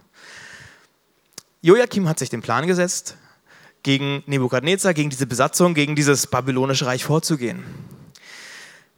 Joachim 1.63 2.07
hat 2.07 2.19
sich 2.19 2.29
den 2.29 2.43
Plan 2.43 2.67
gesetzt, 2.67 3.17
gegen 3.87 4.21
Nebukadnezar, 4.25 4.93
gegen 4.93 5.09
diese 5.09 5.27
Besatzung, 5.27 5.73
gegen 5.73 5.95
dieses 5.95 6.27
babylonische 6.27 6.85
Reich 6.85 7.05
vorzugehen. 7.05 7.63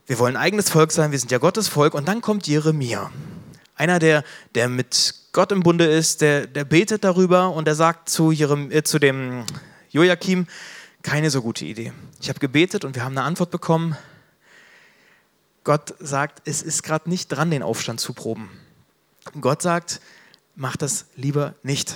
Wir 0.08 0.18
wollen 0.18 0.36
eigenes 0.36 0.68
Volk 0.68 0.90
sein, 0.90 1.12
wir 1.12 1.18
sind 1.20 1.30
ja 1.30 1.38
Gottes 1.38 1.68
Volk. 1.68 1.94
Und 1.94 2.08
dann 2.08 2.20
kommt 2.20 2.48
Jeremia, 2.48 3.12
einer, 3.76 4.00
der, 4.00 4.24
der 4.56 4.68
mit 4.68 5.14
Gott 5.30 5.52
im 5.52 5.62
Bunde 5.62 5.84
ist, 5.84 6.22
der, 6.22 6.48
der 6.48 6.64
betet 6.64 7.04
darüber 7.04 7.52
und 7.52 7.68
er 7.68 7.76
sagt 7.76 8.08
zu, 8.08 8.32
Jerem, 8.32 8.72
äh, 8.72 8.82
zu 8.82 8.98
dem 8.98 9.44
Joachim, 9.90 10.48
keine 11.04 11.30
so 11.30 11.40
gute 11.40 11.66
Idee. 11.66 11.92
Ich 12.20 12.28
habe 12.28 12.40
gebetet 12.40 12.84
und 12.84 12.96
wir 12.96 13.04
haben 13.04 13.16
eine 13.16 13.24
Antwort 13.24 13.52
bekommen. 13.52 13.96
Gott 15.62 15.94
sagt, 16.00 16.42
es 16.46 16.62
ist 16.62 16.82
gerade 16.82 17.08
nicht 17.08 17.28
dran, 17.28 17.52
den 17.52 17.62
Aufstand 17.62 18.00
zu 18.00 18.12
proben. 18.12 18.50
Gott 19.40 19.62
sagt, 19.62 20.00
mach 20.56 20.76
das 20.76 21.06
lieber 21.14 21.54
nicht 21.62 21.94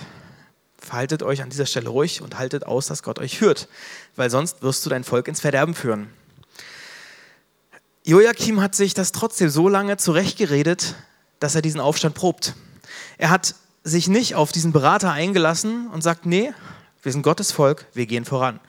verhaltet 0.85 1.23
euch 1.23 1.43
an 1.43 1.51
dieser 1.51 1.67
Stelle 1.67 1.89
ruhig 1.89 2.21
und 2.23 2.39
haltet 2.39 2.67
aus, 2.67 2.87
dass 2.87 3.03
Gott 3.03 3.19
euch 3.19 3.39
führt, 3.39 3.69
weil 4.17 4.31
sonst 4.31 4.63
wirst 4.63 4.85
du 4.85 4.91
dein 4.91 5.05
Volk 5.05 5.29
ins 5.29 5.41
Verderben 5.41 5.75
führen. 5.75 6.09
Joachim 8.05 8.61
hat 8.61 8.75
sich 8.75 8.93
das 8.93 9.13
trotzdem 9.13 9.49
so 9.49 9.69
lange 9.69 9.97
zurechtgeredet, 9.97 10.95
dass 11.41 11.55
er 11.55 11.63
diesen 11.63 11.81
Aufstand 11.81 12.15
probt. 12.15 12.55
Er 13.17 13.31
hat 13.31 13.55
sich 13.83 14.09
nicht 14.09 14.35
auf 14.35 14.53
diesen 14.53 14.73
Berater 14.73 15.13
eingelassen 15.13 15.89
und 15.89 16.03
sagt, 16.03 16.27
nee, 16.27 16.53
wir 17.03 17.13
sind 17.13 17.23
Gottes 17.23 17.53
Volk, 17.53 17.87
wir 17.95 18.07
gehen 18.07 18.25
voran. 18.25 18.61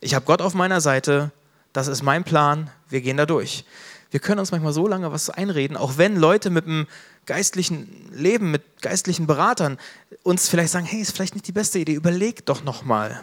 Ich 0.00 0.14
habe 0.14 0.24
Gott 0.26 0.42
auf 0.42 0.54
meiner 0.54 0.80
Seite, 0.80 1.32
das 1.72 1.88
ist 1.88 2.02
mein 2.02 2.24
Plan, 2.24 2.70
wir 2.88 3.00
gehen 3.00 3.16
da 3.16 3.26
durch. 3.26 3.64
Wir 4.10 4.20
können 4.20 4.38
uns 4.38 4.52
manchmal 4.52 4.72
so 4.72 4.86
lange 4.86 5.10
was 5.12 5.30
einreden, 5.30 5.76
auch 5.76 5.96
wenn 5.96 6.16
Leute 6.16 6.50
mit 6.50 6.66
einem 6.66 6.86
geistlichen 7.26 8.10
Leben, 8.12 8.50
mit 8.50 8.82
geistlichen 8.82 9.26
Beratern 9.26 9.78
uns 10.22 10.48
vielleicht 10.48 10.72
sagen, 10.72 10.86
hey, 10.86 11.00
ist 11.00 11.12
vielleicht 11.12 11.34
nicht 11.34 11.46
die 11.46 11.52
beste 11.52 11.78
Idee, 11.78 11.94
überleg 11.94 12.46
doch 12.46 12.64
nochmal. 12.64 13.20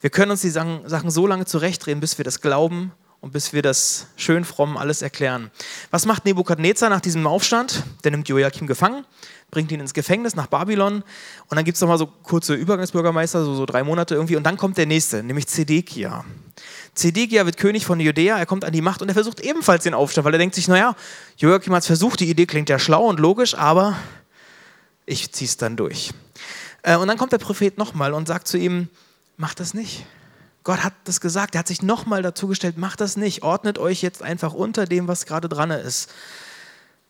Wir 0.00 0.10
können 0.10 0.30
uns 0.30 0.42
die 0.42 0.50
Sachen 0.50 1.10
so 1.10 1.26
lange 1.26 1.44
zurechtdrehen, 1.44 2.00
bis 2.00 2.18
wir 2.18 2.24
das 2.24 2.40
glauben 2.40 2.92
und 3.20 3.32
bis 3.32 3.52
wir 3.52 3.62
das 3.62 4.06
schön 4.16 4.44
fromm 4.44 4.76
alles 4.76 5.02
erklären. 5.02 5.50
Was 5.90 6.06
macht 6.06 6.24
Nebukadnezar 6.24 6.88
nach 6.88 7.00
diesem 7.00 7.26
Aufstand? 7.26 7.82
Der 8.04 8.12
nimmt 8.12 8.28
Joachim 8.28 8.66
gefangen, 8.66 9.04
bringt 9.50 9.72
ihn 9.72 9.80
ins 9.80 9.94
Gefängnis 9.94 10.36
nach 10.36 10.46
Babylon 10.46 11.02
und 11.48 11.56
dann 11.56 11.64
gibt 11.64 11.76
es 11.76 11.80
nochmal 11.80 11.98
so 11.98 12.06
kurze 12.06 12.54
Übergangsbürgermeister, 12.54 13.44
so, 13.44 13.54
so 13.54 13.66
drei 13.66 13.82
Monate 13.82 14.14
irgendwie 14.14 14.36
und 14.36 14.44
dann 14.44 14.56
kommt 14.56 14.76
der 14.78 14.86
nächste, 14.86 15.22
nämlich 15.22 15.48
Zedekia. 15.48 16.24
Zedekia 16.94 17.44
wird 17.44 17.56
König 17.56 17.86
von 17.86 18.00
Judäa, 18.00 18.38
er 18.38 18.46
kommt 18.46 18.64
an 18.64 18.72
die 18.72 18.82
Macht 18.82 19.02
und 19.02 19.08
er 19.08 19.14
versucht 19.14 19.40
ebenfalls 19.40 19.84
den 19.84 19.94
Aufstand, 19.94 20.24
weil 20.24 20.34
er 20.34 20.38
denkt 20.38 20.54
sich, 20.54 20.68
naja, 20.68 20.94
Joachim 21.36 21.74
hat 21.74 21.82
es 21.82 21.86
versucht, 21.86 22.20
die 22.20 22.28
Idee 22.30 22.46
klingt 22.46 22.68
ja 22.68 22.78
schlau 22.78 23.06
und 23.06 23.18
logisch, 23.18 23.54
aber 23.54 23.96
ich 25.06 25.32
ziehe 25.32 25.48
es 25.48 25.56
dann 25.56 25.76
durch. 25.76 26.12
Äh, 26.82 26.96
und 26.96 27.08
dann 27.08 27.18
kommt 27.18 27.32
der 27.32 27.38
Prophet 27.38 27.78
nochmal 27.78 28.12
und 28.12 28.28
sagt 28.28 28.46
zu 28.46 28.58
ihm, 28.58 28.88
mach 29.36 29.54
das 29.54 29.74
nicht. 29.74 30.04
Gott 30.68 30.84
hat 30.84 30.92
das 31.04 31.22
gesagt, 31.22 31.54
er 31.54 31.60
hat 31.60 31.66
sich 31.66 31.80
nochmal 31.80 32.20
dazu 32.20 32.46
gestellt, 32.46 32.76
macht 32.76 33.00
das 33.00 33.16
nicht, 33.16 33.42
ordnet 33.42 33.78
euch 33.78 34.02
jetzt 34.02 34.22
einfach 34.22 34.52
unter 34.52 34.84
dem, 34.84 35.08
was 35.08 35.24
gerade 35.24 35.48
dran 35.48 35.70
ist. 35.70 36.10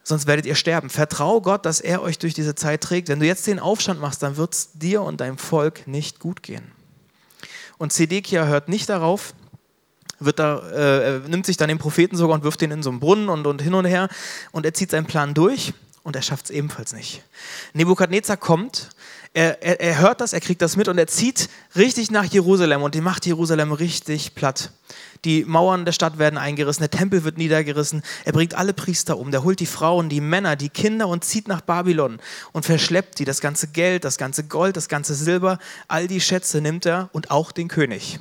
Sonst 0.05 0.29
werdet 0.29 0.47
ihr 0.47 0.55
sterben. 0.55 0.91
Vertrau 0.91 1.41
Gott, 1.41 1.67
dass 1.67 1.81
er 1.81 2.01
euch 2.01 2.21
durch 2.21 2.35
diese 2.35 2.55
Zeit 2.55 2.83
trägt. 2.83 3.09
Wenn 3.09 3.19
du 3.19 3.27
jetzt 3.27 3.49
den 3.49 3.59
Aufstand 3.59 4.01
machst, 4.01 4.23
dann 4.23 4.37
wird 4.37 4.55
es 4.55 4.71
dir 4.75 5.03
und 5.03 5.21
deinem 5.21 5.39
Volk 5.39 5.89
nicht 5.89 6.21
gut 6.21 6.45
gehen. 6.45 6.71
Und 7.79 7.93
Zedekia 7.93 8.47
hört 8.47 8.69
nicht 8.69 8.89
darauf, 8.89 9.35
da, 10.37 10.59
äh, 10.71 11.19
nimmt 11.29 11.45
sich 11.45 11.57
dann 11.57 11.67
den 11.67 11.79
Propheten 11.79 12.17
sogar 12.17 12.37
und 12.37 12.45
wirft 12.45 12.63
ihn 12.63 12.71
in 12.71 12.85
so 12.85 12.91
einen 12.91 13.01
Brunnen 13.01 13.29
und, 13.29 13.45
und 13.45 13.61
hin 13.61 13.75
und 13.75 13.87
her 13.87 14.09
und 14.53 14.67
er 14.67 14.75
zieht 14.75 14.93
seinen 14.93 15.07
Plan 15.07 15.35
durch 15.35 15.75
und 16.05 16.15
er 16.15 16.23
schafft 16.23 16.45
es 16.45 16.51
ebenfalls 16.53 16.93
nicht. 16.93 17.25
Nebukadnezar 17.73 18.37
kommt 18.37 18.91
er, 19.35 19.63
er, 19.63 19.81
er, 19.81 19.99
hört 19.99 20.21
das, 20.21 20.33
er 20.33 20.41
kriegt 20.41 20.63
das 20.63 20.77
mit 20.77 20.89
und 20.89 20.99
er 20.99 21.07
zieht 21.07 21.49
richtig 21.77 22.11
nach 22.11 22.25
Jerusalem 22.25 22.83
und 22.83 22.95
die 22.95 23.01
macht 23.01 23.27
Jerusalem 23.27 23.73
richtig 23.73 24.35
platt. 24.35 24.73
Die 25.25 25.45
Mauern 25.45 25.85
der 25.85 25.93
Stadt 25.93 26.19
werden 26.19 26.39
eingerissen, 26.39 26.83
der 26.83 26.91
Tempel 26.91 27.25
wird 27.25 27.39
niedergerissen, 27.39 28.03
er 28.25 28.33
bringt 28.33 28.55
alle 28.55 28.73
Priester 28.73 29.19
um, 29.19 29.31
der 29.31 29.45
holt 29.45 29.61
die 29.61 29.67
Frauen, 29.67 30.09
die 30.09 30.21
Männer, 30.21 30.57
die 30.57 30.69
Kinder 30.69 31.09
und 31.09 31.25
zieht 31.25 31.49
nach 31.49 31.61
Babylon 31.61 32.21
und 32.53 32.65
verschleppt 32.65 33.19
die, 33.19 33.25
das 33.25 33.41
ganze 33.41 33.69
Geld, 33.69 34.05
das 34.05 34.17
ganze 34.17 34.45
Gold, 34.45 34.77
das 34.77 34.89
ganze 34.89 35.15
Silber, 35.15 35.59
all 35.89 36.07
die 36.07 36.21
Schätze 36.21 36.61
nimmt 36.61 36.87
er 36.87 37.11
und 37.13 37.31
auch 37.31 37.53
den 37.53 37.69
König. 37.69 38.21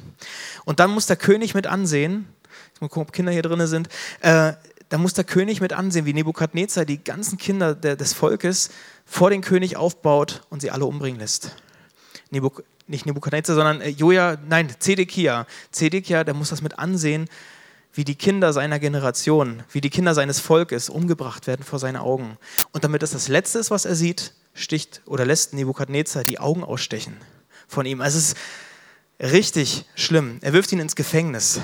Und 0.65 0.79
dann 0.79 0.91
muss 0.91 1.05
der 1.05 1.17
König 1.17 1.53
mit 1.53 1.67
ansehen, 1.67 2.27
ich 2.73 2.81
muss 2.81 2.89
gucken, 2.89 3.07
ob 3.07 3.13
Kinder 3.13 3.31
hier 3.31 3.43
drin 3.43 3.65
sind, 3.67 3.89
äh, 4.21 4.53
da 4.89 4.97
muss 4.97 5.13
der 5.13 5.25
König 5.25 5.59
mit 5.59 5.73
ansehen, 5.73 6.05
wie 6.05 6.13
Nebukadnezar 6.13 6.85
die 6.85 7.03
ganzen 7.03 7.37
Kinder 7.37 7.75
der, 7.75 7.95
des 7.95 8.13
Volkes 8.13 8.69
vor 9.07 9.29
den 9.29 9.41
König 9.41 9.77
aufbaut 9.77 10.41
und 10.49 10.61
sie 10.61 10.69
alle 10.69 10.85
umbringen 10.85 11.19
lässt. 11.19 11.55
Nebuk 12.29 12.63
nicht 12.87 13.05
Nebukadnezar, 13.05 13.55
sondern 13.55 13.81
äh, 13.81 13.89
Joja, 13.89 14.37
nein, 14.47 14.73
Zedekia. 14.79 15.45
Zedekia, 15.71 16.23
der 16.23 16.33
muss 16.33 16.49
das 16.49 16.61
mit 16.61 16.79
ansehen, 16.79 17.27
wie 17.93 18.05
die 18.05 18.15
Kinder 18.15 18.53
seiner 18.53 18.79
Generation, 18.79 19.63
wie 19.71 19.81
die 19.81 19.89
Kinder 19.89 20.13
seines 20.13 20.39
Volkes 20.39 20.87
umgebracht 20.89 21.47
werden 21.47 21.63
vor 21.63 21.79
seinen 21.79 21.97
Augen. 21.97 22.37
Und 22.71 22.83
damit 22.83 23.01
das 23.01 23.11
das 23.11 23.27
Letzte 23.27 23.59
ist, 23.59 23.71
was 23.71 23.85
er 23.85 23.95
sieht, 23.95 24.33
sticht 24.53 25.01
oder 25.05 25.25
lässt 25.25 25.53
Nebukadnezar 25.53 26.23
die 26.23 26.39
Augen 26.39 26.63
ausstechen 26.63 27.17
von 27.67 27.85
ihm. 27.85 28.01
Also 28.01 28.17
es 28.17 28.29
ist 28.29 28.37
richtig 29.19 29.85
schlimm. 29.95 30.37
Er 30.41 30.53
wirft 30.53 30.71
ihn 30.71 30.79
ins 30.79 30.95
Gefängnis. 30.95 31.59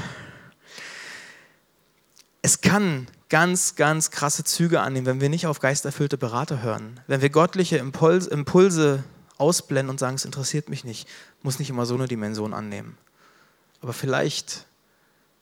Es 2.42 2.62
kann 2.62 3.08
ganz, 3.34 3.74
ganz 3.76 4.12
krasse 4.12 4.44
Züge 4.44 4.82
annehmen, 4.82 5.08
wenn 5.08 5.20
wir 5.20 5.28
nicht 5.28 5.48
auf 5.48 5.60
geisterfüllte 5.60 6.20
Berater 6.20 6.62
hören. 6.62 7.00
Wenn 7.08 7.24
wir 7.24 7.32
göttliche 7.32 7.78
Impulse, 7.78 8.30
Impulse 8.30 9.04
ausblenden 9.40 9.90
und 9.90 10.00
sagen, 10.00 10.18
es 10.18 10.24
interessiert 10.24 10.70
mich 10.70 10.84
nicht, 10.84 11.10
muss 11.42 11.58
nicht 11.58 11.72
immer 11.72 11.88
so 11.88 11.96
eine 11.96 12.08
Dimension 12.08 12.54
annehmen. 12.54 12.96
Aber 13.82 13.92
vielleicht 13.92 14.68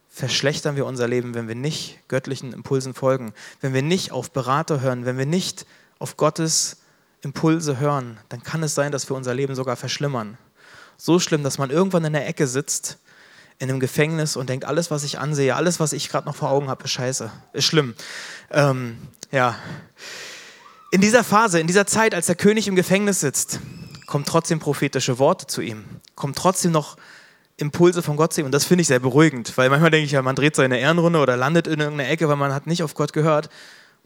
verschlechtern 0.08 0.78
wir 0.78 0.86
unser 0.86 1.10
Leben, 1.10 1.34
wenn 1.34 1.50
wir 1.50 1.56
nicht 1.56 2.00
göttlichen 2.08 2.54
Impulsen 2.54 2.94
folgen, 2.94 3.34
wenn 3.60 3.74
wir 3.74 3.82
nicht 3.82 4.14
auf 4.14 4.32
Berater 4.32 4.80
hören, 4.80 5.04
wenn 5.04 5.18
wir 5.18 5.26
nicht 5.26 5.66
auf 6.00 6.16
Gottes 6.16 6.78
Impulse 7.24 7.78
hören, 7.78 8.18
dann 8.30 8.42
kann 8.42 8.64
es 8.64 8.74
sein, 8.74 8.94
dass 8.94 9.10
wir 9.10 9.18
unser 9.18 9.34
Leben 9.34 9.54
sogar 9.54 9.76
verschlimmern. 9.76 10.38
So 10.96 11.20
schlimm, 11.20 11.44
dass 11.44 11.58
man 11.58 11.70
irgendwann 11.70 12.06
in 12.06 12.14
der 12.14 12.26
Ecke 12.26 12.48
sitzt 12.48 13.00
in 13.60 13.70
einem 13.70 13.80
Gefängnis 13.80 14.36
und 14.36 14.50
denkt, 14.50 14.66
alles, 14.66 14.92
was 14.92 15.04
ich 15.04 15.20
ansehe, 15.20 15.56
alles, 15.56 15.80
was 15.80 15.94
ich 15.94 16.10
gerade 16.10 16.28
noch 16.28 16.36
vor 16.36 16.50
Augen 16.50 16.70
habe, 16.70 16.84
ist 16.84 16.92
scheiße, 16.92 17.32
ist 17.54 17.66
schlimm. 17.66 17.94
Ähm, 18.50 18.98
ja. 19.32 19.56
In 20.92 21.02
dieser 21.02 21.24
Phase, 21.24 21.60
in 21.60 21.68
dieser 21.68 21.88
Zeit, 21.88 22.14
als 22.14 22.26
der 22.26 22.36
König 22.36 22.68
im 22.68 22.76
Gefängnis 22.76 23.20
sitzt, 23.20 23.60
kommen 24.08 24.26
trotzdem 24.26 24.60
prophetische 24.60 25.20
Worte 25.20 25.48
zu 25.48 25.62
ihm, 25.62 25.86
kommen 26.16 26.36
trotzdem 26.36 26.72
noch 26.72 26.98
Impulse 27.58 28.02
von 28.02 28.18
Gott 28.18 28.34
zu 28.34 28.42
ihm 28.42 28.46
und 28.46 28.52
das 28.52 28.66
finde 28.66 28.82
ich 28.82 28.88
sehr 28.88 29.00
beruhigend, 29.00 29.58
weil 29.58 29.70
manchmal 29.70 29.92
denke 29.92 30.06
ich 30.06 30.12
ja, 30.12 30.22
man 30.22 30.36
dreht 30.36 30.56
seine 30.56 30.80
Ehrenrunde 30.80 31.20
oder 31.20 31.38
landet 31.38 31.68
in 31.68 31.80
irgendeiner 31.80 32.10
Ecke, 32.10 32.28
weil 32.28 32.36
man 32.36 32.54
hat 32.54 32.68
nicht 32.68 32.84
auf 32.84 32.96
Gott 32.96 33.14
gehört. 33.14 33.50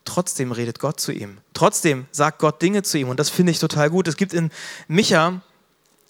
Trotzdem 0.04 0.52
redet 0.52 0.80
Gott 0.80 1.00
zu 1.00 1.12
ihm. 1.12 1.40
Trotzdem 1.56 2.06
sagt 2.12 2.38
Gott 2.38 2.62
Dinge 2.62 2.84
zu 2.84 3.00
ihm 3.00 3.10
und 3.10 3.20
das 3.20 3.30
finde 3.30 3.52
ich 3.52 3.60
total 3.60 3.90
gut. 3.90 4.08
Es 4.08 4.18
gibt 4.18 4.34
in 4.34 4.52
Micha 4.88 5.42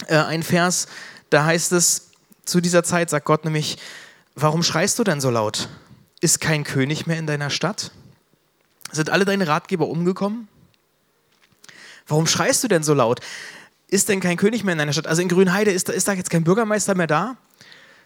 äh, 0.08 0.18
einen 0.18 0.44
Vers, 0.44 0.88
da 1.30 1.46
heißt 1.46 1.72
es, 1.72 2.12
zu 2.46 2.62
dieser 2.62 2.84
Zeit 2.84 3.10
sagt 3.10 3.26
Gott 3.26 3.44
nämlich, 3.46 3.78
warum 4.36 4.64
schreist 4.64 4.98
du 5.00 5.04
denn 5.04 5.20
so 5.20 5.30
laut? 5.30 5.68
Ist 6.22 6.40
kein 6.40 6.64
König 6.64 7.08
mehr 7.08 7.18
in 7.18 7.28
deiner 7.28 7.50
Stadt? 7.50 7.92
Sind 8.92 9.10
alle 9.10 9.26
deine 9.26 9.48
Ratgeber 9.48 9.88
umgekommen? 9.88 10.48
Warum 12.08 12.28
schreist 12.28 12.64
du 12.64 12.68
denn 12.68 12.84
so 12.84 12.94
laut? 12.94 13.20
Ist 13.88 14.10
denn 14.10 14.20
kein 14.20 14.38
König 14.38 14.64
mehr 14.64 14.74
in 14.74 14.80
deiner 14.80 14.94
Stadt? 14.94 15.08
Also 15.08 15.22
in 15.22 15.28
Grünheide 15.28 15.72
ist, 15.72 15.90
ist 15.90 16.08
da 16.08 16.14
jetzt 16.14 16.30
kein 16.30 16.44
Bürgermeister 16.44 16.96
mehr 16.96 17.08
da? 17.08 17.38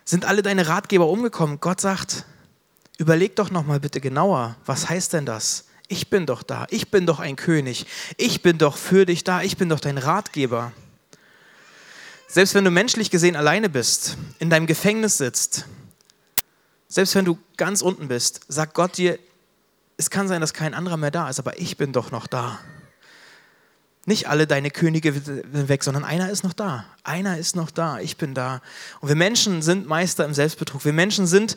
Sind 0.05 0.25
alle 0.25 0.41
deine 0.41 0.67
Ratgeber 0.67 1.07
umgekommen? 1.07 1.59
Gott 1.59 1.81
sagt, 1.81 2.25
überleg 2.97 3.35
doch 3.35 3.51
noch 3.51 3.65
mal 3.65 3.79
bitte 3.79 4.01
genauer, 4.01 4.55
was 4.65 4.89
heißt 4.89 5.13
denn 5.13 5.25
das? 5.25 5.65
Ich 5.87 6.09
bin 6.09 6.25
doch 6.25 6.43
da, 6.43 6.65
ich 6.69 6.91
bin 6.91 7.05
doch 7.05 7.19
ein 7.19 7.35
König, 7.35 7.85
ich 8.17 8.41
bin 8.41 8.57
doch 8.57 8.77
für 8.77 9.05
dich 9.05 9.23
da, 9.23 9.41
ich 9.41 9.57
bin 9.57 9.69
doch 9.69 9.79
dein 9.79 9.97
Ratgeber. 9.97 10.71
Selbst 12.31 12.53
wenn 12.53 12.63
du 12.63 12.69
menschlich 12.69 13.09
gesehen 13.09 13.35
alleine 13.35 13.69
bist, 13.69 14.15
in 14.37 14.51
deinem 14.51 14.67
Gefängnis 14.67 15.17
sitzt, 15.17 15.65
selbst 16.87 17.15
wenn 17.15 17.25
du 17.25 17.39
ganz 17.57 17.81
unten 17.81 18.07
bist, 18.07 18.41
sagt 18.47 18.75
Gott 18.75 18.97
dir, 18.97 19.17
es 19.97 20.11
kann 20.11 20.27
sein, 20.27 20.39
dass 20.39 20.53
kein 20.53 20.75
anderer 20.75 20.95
mehr 20.95 21.09
da 21.09 21.27
ist, 21.27 21.39
aber 21.39 21.59
ich 21.59 21.75
bin 21.75 21.91
doch 21.91 22.11
noch 22.11 22.27
da. 22.27 22.59
Nicht 24.05 24.29
alle 24.29 24.45
deine 24.45 24.69
Könige 24.69 25.11
sind 25.11 25.69
weg, 25.69 25.83
sondern 25.83 26.03
einer 26.05 26.29
ist 26.29 26.43
noch 26.43 26.53
da. 26.53 26.85
Einer 27.03 27.39
ist 27.39 27.55
noch 27.55 27.71
da. 27.71 27.99
Ich 27.99 28.15
bin 28.17 28.35
da. 28.35 28.61
Und 29.01 29.09
wir 29.09 29.15
Menschen 29.15 29.63
sind 29.63 29.87
Meister 29.87 30.23
im 30.23 30.35
Selbstbetrug. 30.35 30.85
Wir 30.85 30.93
Menschen 30.93 31.25
sind 31.25 31.55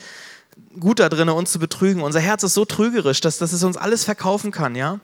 gut 0.81 1.01
da 1.01 1.11
drin, 1.11 1.29
uns 1.29 1.53
zu 1.53 1.59
betrügen. 1.59 2.03
Unser 2.03 2.21
Herz 2.21 2.45
ist 2.45 2.55
so 2.55 2.65
trügerisch, 2.65 3.21
dass, 3.21 3.37
dass 3.37 3.53
es 3.53 3.63
uns 3.63 3.77
alles 3.77 4.05
verkaufen 4.05 4.51
kann, 4.51 4.75
ja? 4.75 5.01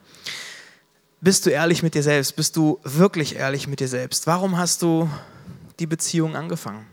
Bist 1.21 1.45
du 1.45 1.51
ehrlich 1.51 1.83
mit 1.83 1.95
dir 1.95 2.03
selbst? 2.03 2.37
Bist 2.37 2.57
du 2.57 2.81
wirklich 2.85 3.37
ehrlich 3.37 3.67
mit 3.67 3.81
dir 3.81 3.89
selbst? 3.89 4.27
Warum 4.27 4.57
hast 4.57 4.81
du 4.81 5.11
die 5.79 5.87
Beziehung 5.87 6.37
angefangen? 6.37 6.87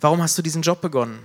Warum 0.00 0.22
hast 0.22 0.36
du 0.38 0.42
diesen 0.42 0.62
Job 0.62 0.80
begonnen? 0.80 1.18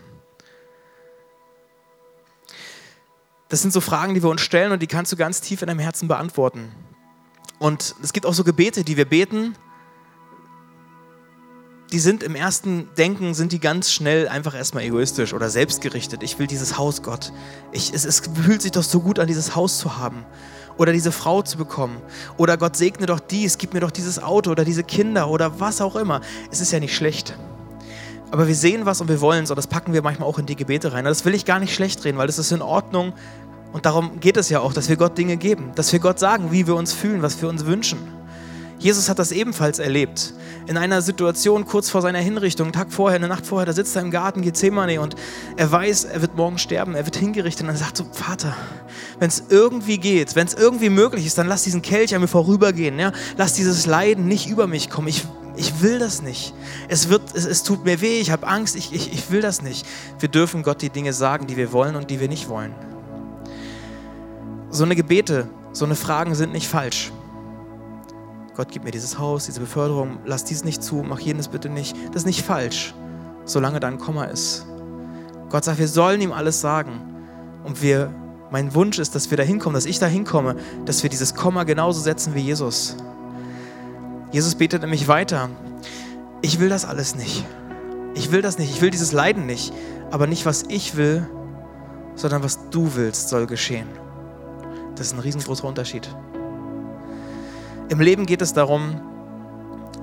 Das 3.50 3.62
sind 3.62 3.74
so 3.74 3.82
Fragen, 3.82 4.14
die 4.14 4.24
wir 4.24 4.30
uns 4.30 4.42
stellen 4.42 4.72
und 4.72 4.82
die 4.82 4.88
kannst 4.88 5.12
du 5.12 5.16
ganz 5.16 5.42
tief 5.42 5.62
in 5.62 5.68
deinem 5.68 5.80
Herzen 5.80 6.08
beantworten. 6.08 6.72
Und 7.58 7.96
es 8.02 8.14
gibt 8.14 8.26
auch 8.26 8.34
so 8.34 8.44
Gebete, 8.44 8.84
die 8.84 8.96
wir 8.96 9.06
beten, 9.06 9.56
die 11.92 12.00
sind 12.00 12.22
im 12.22 12.36
ersten 12.36 12.88
Denken, 12.98 13.34
sind 13.34 13.52
die 13.52 13.60
ganz 13.60 13.92
schnell 13.92 14.28
einfach 14.28 14.54
erstmal 14.54 14.84
egoistisch 14.84 15.34
oder 15.34 15.50
selbstgerichtet. 15.50 16.22
Ich 16.22 16.38
will 16.38 16.46
dieses 16.46 16.78
Haus, 16.78 17.02
Gott. 17.02 17.34
Ich, 17.72 17.92
es, 17.92 18.06
es 18.06 18.22
fühlt 18.44 18.62
sich 18.62 18.72
doch 18.72 18.84
so 18.84 19.00
gut 19.00 19.18
an, 19.18 19.26
dieses 19.26 19.56
Haus 19.56 19.80
zu 19.80 19.98
haben 19.98 20.24
oder 20.80 20.94
diese 20.94 21.12
Frau 21.12 21.42
zu 21.44 21.58
bekommen 21.58 21.98
oder 22.38 22.58
Gott 22.58 22.76
segne 22.76 23.06
doch 23.06 23.20
dies, 23.20 23.58
gib 23.58 23.74
mir 23.74 23.82
doch 23.82 23.92
dieses 23.92 24.22
Auto 24.24 24.50
oder 24.50 24.66
diese 24.66 24.84
Kinder 24.84 25.30
oder 25.30 25.60
was 25.60 25.82
auch 25.82 25.96
immer. 25.96 26.22
Es 26.50 26.62
ist 26.62 26.72
ja 26.72 26.80
nicht 26.80 26.96
schlecht. 26.96 27.38
Aber 28.32 28.48
wir 28.48 28.56
sehen 28.56 28.86
was 28.86 29.02
und 29.02 29.10
wir 29.10 29.22
wollen 29.22 29.44
es 29.44 29.52
und 29.52 29.58
das 29.58 29.68
packen 29.68 29.94
wir 29.94 30.02
manchmal 30.02 30.28
auch 30.28 30.40
in 30.40 30.46
die 30.46 30.56
Gebete 30.56 30.94
rein. 30.94 31.06
Und 31.06 31.10
das 31.10 31.26
will 31.26 31.36
ich 31.36 31.46
gar 31.46 31.60
nicht 31.60 31.76
schlecht 31.76 32.04
reden, 32.06 32.18
weil 32.18 32.28
das 32.28 32.40
ist 32.40 32.52
in 32.52 32.62
Ordnung 32.62 33.14
und 33.74 33.86
darum 33.86 34.20
geht 34.20 34.38
es 34.38 34.50
ja 34.50 34.62
auch, 34.62 34.74
dass 34.74 34.90
wir 34.90 34.96
Gott 34.96 35.18
Dinge 35.18 35.38
geben, 35.38 35.72
dass 35.76 35.92
wir 35.92 36.00
Gott 36.00 36.18
sagen, 36.18 36.52
wie 36.52 36.66
wir 36.66 36.76
uns 36.76 36.94
fühlen, 36.94 37.22
was 37.22 37.42
wir 37.42 37.50
uns 37.50 37.66
wünschen. 37.66 38.19
Jesus 38.80 39.10
hat 39.10 39.20
das 39.20 39.34
ebenfalls 39.34 39.78
erlebt. 39.78 40.34
In 40.66 40.78
einer 40.78 41.02
Situation 41.02 41.66
kurz 41.66 41.90
vor 41.90 42.02
seiner 42.02 42.20
Hinrichtung, 42.20 42.68
einen 42.68 42.74
Tag 42.74 42.94
vorher, 42.94 43.18
eine 43.18 43.28
Nacht 43.28 43.46
vorher, 43.46 43.66
da 43.66 43.74
sitzt 43.74 43.94
er 43.98 44.02
im 44.02 44.10
Garten 44.10 44.42
Gethsemane 44.42 45.02
und 45.02 45.16
er 45.58 45.70
weiß, 45.70 46.06
er 46.06 46.22
wird 46.22 46.38
morgen 46.38 46.58
sterben, 46.58 46.96
er 46.96 47.04
wird 47.06 47.18
hingerichtet 47.18 47.64
und 47.64 47.74
er 47.74 47.78
sagt 47.78 47.98
so, 47.98 48.06
Vater, 48.14 48.56
wenn 49.20 49.28
es 49.28 49.44
irgendwie 49.50 49.98
geht, 49.98 50.38
wenn 50.38 50.48
es 50.48 50.54
irgendwie 50.54 50.90
möglich 50.90 51.26
ist, 51.26 51.38
dann 51.38 51.48
lass 51.48 51.64
diesen 51.64 51.82
Kelch 51.82 52.16
an 52.16 52.22
mir 52.22 52.30
vorübergehen. 52.30 52.98
Ja? 52.98 53.12
Lass 53.36 53.54
dieses 53.54 53.86
Leiden 53.86 54.28
nicht 54.28 54.48
über 54.48 54.66
mich 54.66 54.90
kommen. 54.90 55.10
Ich, 55.10 55.26
ich 55.58 55.82
will 55.82 56.00
das 56.00 56.22
nicht. 56.22 56.54
Es, 56.88 57.10
wird, 57.10 57.22
es, 57.34 57.44
es 57.44 57.64
tut 57.64 57.84
mir 57.84 58.00
weh, 58.00 58.22
ich 58.22 58.32
habe 58.32 58.48
Angst, 58.48 58.78
ich, 58.78 58.94
ich, 58.94 59.12
ich 59.12 59.30
will 59.30 59.42
das 59.42 59.62
nicht. 59.62 59.86
Wir 60.20 60.30
dürfen 60.30 60.64
Gott 60.64 60.82
die 60.82 60.90
Dinge 60.90 61.12
sagen, 61.12 61.48
die 61.48 61.58
wir 61.58 61.74
wollen 61.74 61.98
und 61.98 62.10
die 62.10 62.22
wir 62.22 62.30
nicht 62.30 62.48
wollen. 62.48 62.74
So 64.70 64.86
eine 64.86 64.96
Gebete, 64.96 65.50
so 65.74 65.84
eine 65.84 65.96
Fragen 65.96 66.34
sind 66.34 66.54
nicht 66.54 66.68
falsch. 66.68 67.12
Gott, 68.60 68.74
gib 68.74 68.84
mir 68.84 68.92
dieses 68.92 69.18
Haus, 69.18 69.46
diese 69.46 69.62
Beförderung, 69.62 70.20
lass 70.26 70.44
dies 70.44 70.66
nicht 70.66 70.84
zu, 70.84 70.96
mach 70.96 71.22
jenes 71.22 71.48
bitte 71.48 71.70
nicht. 71.70 71.96
Das 72.08 72.24
ist 72.24 72.26
nicht 72.26 72.46
falsch, 72.46 72.94
solange 73.46 73.80
da 73.80 73.88
ein 73.88 74.00
Komma 74.00 74.26
ist. 74.26 74.66
Gott 75.50 75.64
sagt, 75.64 75.80
wir 75.80 75.88
sollen 75.88 76.20
ihm 76.20 76.34
alles 76.34 76.60
sagen. 76.60 77.00
Und 77.64 77.82
wir, 77.82 78.14
mein 78.52 78.76
Wunsch 78.76 79.00
ist, 79.00 79.16
dass 79.16 79.32
wir 79.32 79.38
da 79.38 79.44
hinkommen, 79.44 79.76
dass 79.76 79.86
ich 79.86 79.98
da 79.98 80.08
hinkomme, 80.08 80.58
dass 80.84 81.04
wir 81.04 81.10
dieses 81.10 81.36
Komma 81.36 81.64
genauso 81.64 82.02
setzen 82.02 82.36
wie 82.36 82.42
Jesus. 82.42 82.98
Jesus 84.34 84.56
betet 84.56 84.82
nämlich 84.82 85.08
weiter. 85.08 85.50
Ich 86.42 86.60
will 86.60 86.68
das 86.68 86.84
alles 86.84 87.16
nicht. 87.16 87.46
Ich 88.14 88.34
will 88.34 88.42
das 88.42 88.58
nicht. 88.58 88.72
Ich 88.72 88.82
will 88.82 88.90
dieses 88.90 89.14
Leiden 89.14 89.46
nicht. 89.46 89.72
Aber 90.12 90.28
nicht, 90.28 90.46
was 90.46 90.64
ich 90.68 90.98
will, 90.98 91.26
sondern 92.16 92.44
was 92.44 92.60
du 92.72 92.94
willst, 92.96 93.30
soll 93.30 93.48
geschehen. 93.48 93.88
Das 94.98 95.08
ist 95.08 95.14
ein 95.14 95.20
riesengroßer 95.20 95.64
Unterschied. 95.64 96.10
Im 97.90 98.00
Leben 98.00 98.28
geht 98.28 98.44
es 98.44 98.54
darum, 98.54 99.02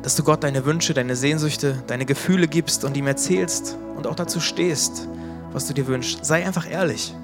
dass 0.02 0.16
du 0.16 0.24
Gott 0.24 0.42
deine 0.42 0.64
Wünsche, 0.64 0.92
deine 0.92 1.14
Sehnsüchte, 1.14 1.82
deine 1.86 2.04
Gefühle 2.04 2.48
gibst 2.48 2.84
und 2.84 2.96
ihm 2.96 3.06
erzählst 3.06 3.78
und 3.96 4.08
auch 4.08 4.16
dazu 4.16 4.40
stehst, 4.40 5.08
was 5.52 5.68
du 5.68 5.72
dir 5.72 5.86
wünschst. 5.86 6.24
Sei 6.24 6.44
einfach 6.44 6.68
ehrlich. 6.68 7.14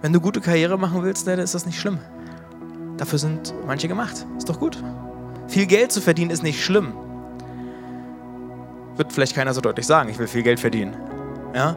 Wenn 0.00 0.14
du 0.14 0.20
gute 0.20 0.40
Karriere 0.40 0.78
machen 0.78 1.02
willst, 1.02 1.26
dann 1.26 1.38
ist 1.38 1.54
das 1.54 1.66
nicht 1.66 1.78
schlimm. 1.78 1.98
Dafür 2.96 3.18
sind 3.18 3.52
manche 3.66 3.88
gemacht. 3.88 4.26
Ist 4.38 4.48
doch 4.48 4.58
gut. 4.58 4.82
Viel 5.48 5.66
Geld 5.66 5.92
zu 5.92 6.00
verdienen 6.00 6.30
ist 6.30 6.42
nicht 6.42 6.64
schlimm. 6.64 6.94
Wird 8.96 9.12
vielleicht 9.12 9.34
keiner 9.34 9.52
so 9.52 9.60
deutlich 9.60 9.86
sagen, 9.86 10.08
ich 10.08 10.18
will 10.18 10.28
viel 10.28 10.42
Geld 10.42 10.60
verdienen. 10.60 10.96
Ja? 11.54 11.76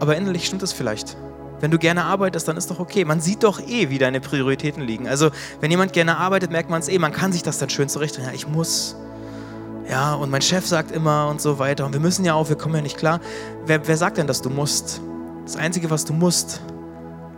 Aber 0.00 0.16
innerlich 0.16 0.46
stimmt 0.46 0.62
es 0.62 0.72
vielleicht. 0.72 1.16
Wenn 1.60 1.70
du 1.70 1.78
gerne 1.78 2.04
arbeitest, 2.04 2.48
dann 2.48 2.56
ist 2.56 2.70
doch 2.70 2.78
okay. 2.78 3.04
Man 3.04 3.20
sieht 3.20 3.42
doch 3.42 3.60
eh, 3.60 3.88
wie 3.88 3.98
deine 3.98 4.20
Prioritäten 4.20 4.82
liegen. 4.82 5.08
Also, 5.08 5.30
wenn 5.60 5.70
jemand 5.70 5.92
gerne 5.92 6.18
arbeitet, 6.18 6.50
merkt 6.50 6.68
man 6.68 6.80
es 6.80 6.88
eh. 6.88 6.98
Man 6.98 7.12
kann 7.12 7.32
sich 7.32 7.42
das 7.42 7.58
dann 7.58 7.70
schön 7.70 7.88
zurechtreden. 7.88 8.28
Ja, 8.28 8.34
ich 8.34 8.46
muss. 8.46 8.96
Ja, 9.88 10.14
und 10.14 10.30
mein 10.30 10.42
Chef 10.42 10.66
sagt 10.66 10.90
immer 10.90 11.28
und 11.28 11.40
so 11.40 11.58
weiter. 11.58 11.86
Und 11.86 11.92
wir 11.92 12.00
müssen 12.00 12.24
ja 12.24 12.34
auch, 12.34 12.48
wir 12.48 12.56
kommen 12.56 12.74
ja 12.74 12.82
nicht 12.82 12.98
klar. 12.98 13.20
Wer, 13.64 13.86
wer 13.86 13.96
sagt 13.96 14.18
denn, 14.18 14.26
dass 14.26 14.42
du 14.42 14.50
musst? 14.50 15.00
Das 15.44 15.56
Einzige, 15.56 15.90
was 15.90 16.04
du 16.04 16.12
musst, 16.12 16.60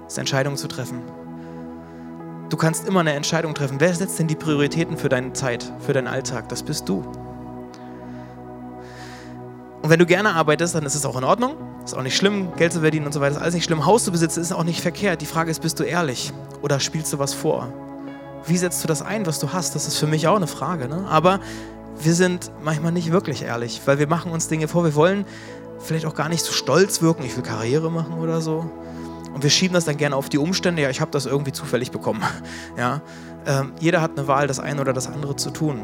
ist 0.06 0.18
Entscheidungen 0.18 0.56
zu 0.56 0.66
treffen. 0.66 1.02
Du 2.48 2.56
kannst 2.56 2.88
immer 2.88 3.00
eine 3.00 3.12
Entscheidung 3.12 3.54
treffen. 3.54 3.78
Wer 3.78 3.94
setzt 3.94 4.18
denn 4.18 4.26
die 4.26 4.34
Prioritäten 4.34 4.96
für 4.96 5.10
deine 5.10 5.34
Zeit, 5.34 5.70
für 5.80 5.92
deinen 5.92 6.06
Alltag? 6.06 6.48
Das 6.48 6.62
bist 6.62 6.88
du. 6.88 7.04
Und 9.82 9.90
wenn 9.90 9.98
du 9.98 10.06
gerne 10.06 10.34
arbeitest, 10.34 10.74
dann 10.74 10.84
ist 10.84 10.94
es 10.94 11.04
auch 11.04 11.16
in 11.16 11.24
Ordnung. 11.24 11.56
Ist 11.88 11.94
auch 11.94 12.02
nicht 12.02 12.18
schlimm, 12.18 12.54
Geld 12.54 12.74
zu 12.74 12.80
verdienen 12.80 13.06
und 13.06 13.14
so 13.14 13.22
weiter. 13.22 13.36
Ist 13.36 13.40
alles 13.40 13.54
nicht 13.54 13.64
schlimm. 13.64 13.86
Haus 13.86 14.04
zu 14.04 14.12
besitzen 14.12 14.42
ist 14.42 14.52
auch 14.52 14.62
nicht 14.62 14.82
verkehrt. 14.82 15.22
Die 15.22 15.26
Frage 15.26 15.50
ist, 15.50 15.62
bist 15.62 15.80
du 15.80 15.84
ehrlich 15.84 16.34
oder 16.60 16.80
spielst 16.80 17.14
du 17.14 17.18
was 17.18 17.32
vor? 17.32 17.72
Wie 18.44 18.58
setzt 18.58 18.84
du 18.84 18.88
das 18.88 19.00
ein, 19.00 19.24
was 19.24 19.38
du 19.38 19.54
hast? 19.54 19.74
Das 19.74 19.88
ist 19.88 19.96
für 19.96 20.06
mich 20.06 20.28
auch 20.28 20.36
eine 20.36 20.48
Frage. 20.48 20.86
Ne? 20.86 21.06
Aber 21.08 21.40
wir 21.98 22.12
sind 22.12 22.50
manchmal 22.62 22.92
nicht 22.92 23.10
wirklich 23.10 23.40
ehrlich, 23.40 23.80
weil 23.86 23.98
wir 23.98 24.06
machen 24.06 24.32
uns 24.32 24.48
Dinge 24.48 24.68
vor. 24.68 24.84
Wir 24.84 24.94
wollen 24.94 25.24
vielleicht 25.78 26.04
auch 26.04 26.14
gar 26.14 26.28
nicht 26.28 26.44
so 26.44 26.52
stolz 26.52 27.00
wirken, 27.00 27.24
ich 27.24 27.34
will 27.34 27.42
Karriere 27.42 27.90
machen 27.90 28.18
oder 28.18 28.42
so. 28.42 28.70
Und 29.32 29.42
wir 29.42 29.48
schieben 29.48 29.72
das 29.72 29.86
dann 29.86 29.96
gerne 29.96 30.14
auf 30.14 30.28
die 30.28 30.36
Umstände. 30.36 30.82
Ja, 30.82 30.90
ich 30.90 31.00
habe 31.00 31.10
das 31.10 31.24
irgendwie 31.24 31.52
zufällig 31.52 31.90
bekommen. 31.90 32.22
Ja, 32.76 33.00
ähm, 33.46 33.72
jeder 33.80 34.02
hat 34.02 34.10
eine 34.18 34.28
Wahl, 34.28 34.46
das 34.46 34.60
eine 34.60 34.82
oder 34.82 34.92
das 34.92 35.06
andere 35.06 35.36
zu 35.36 35.48
tun. 35.48 35.80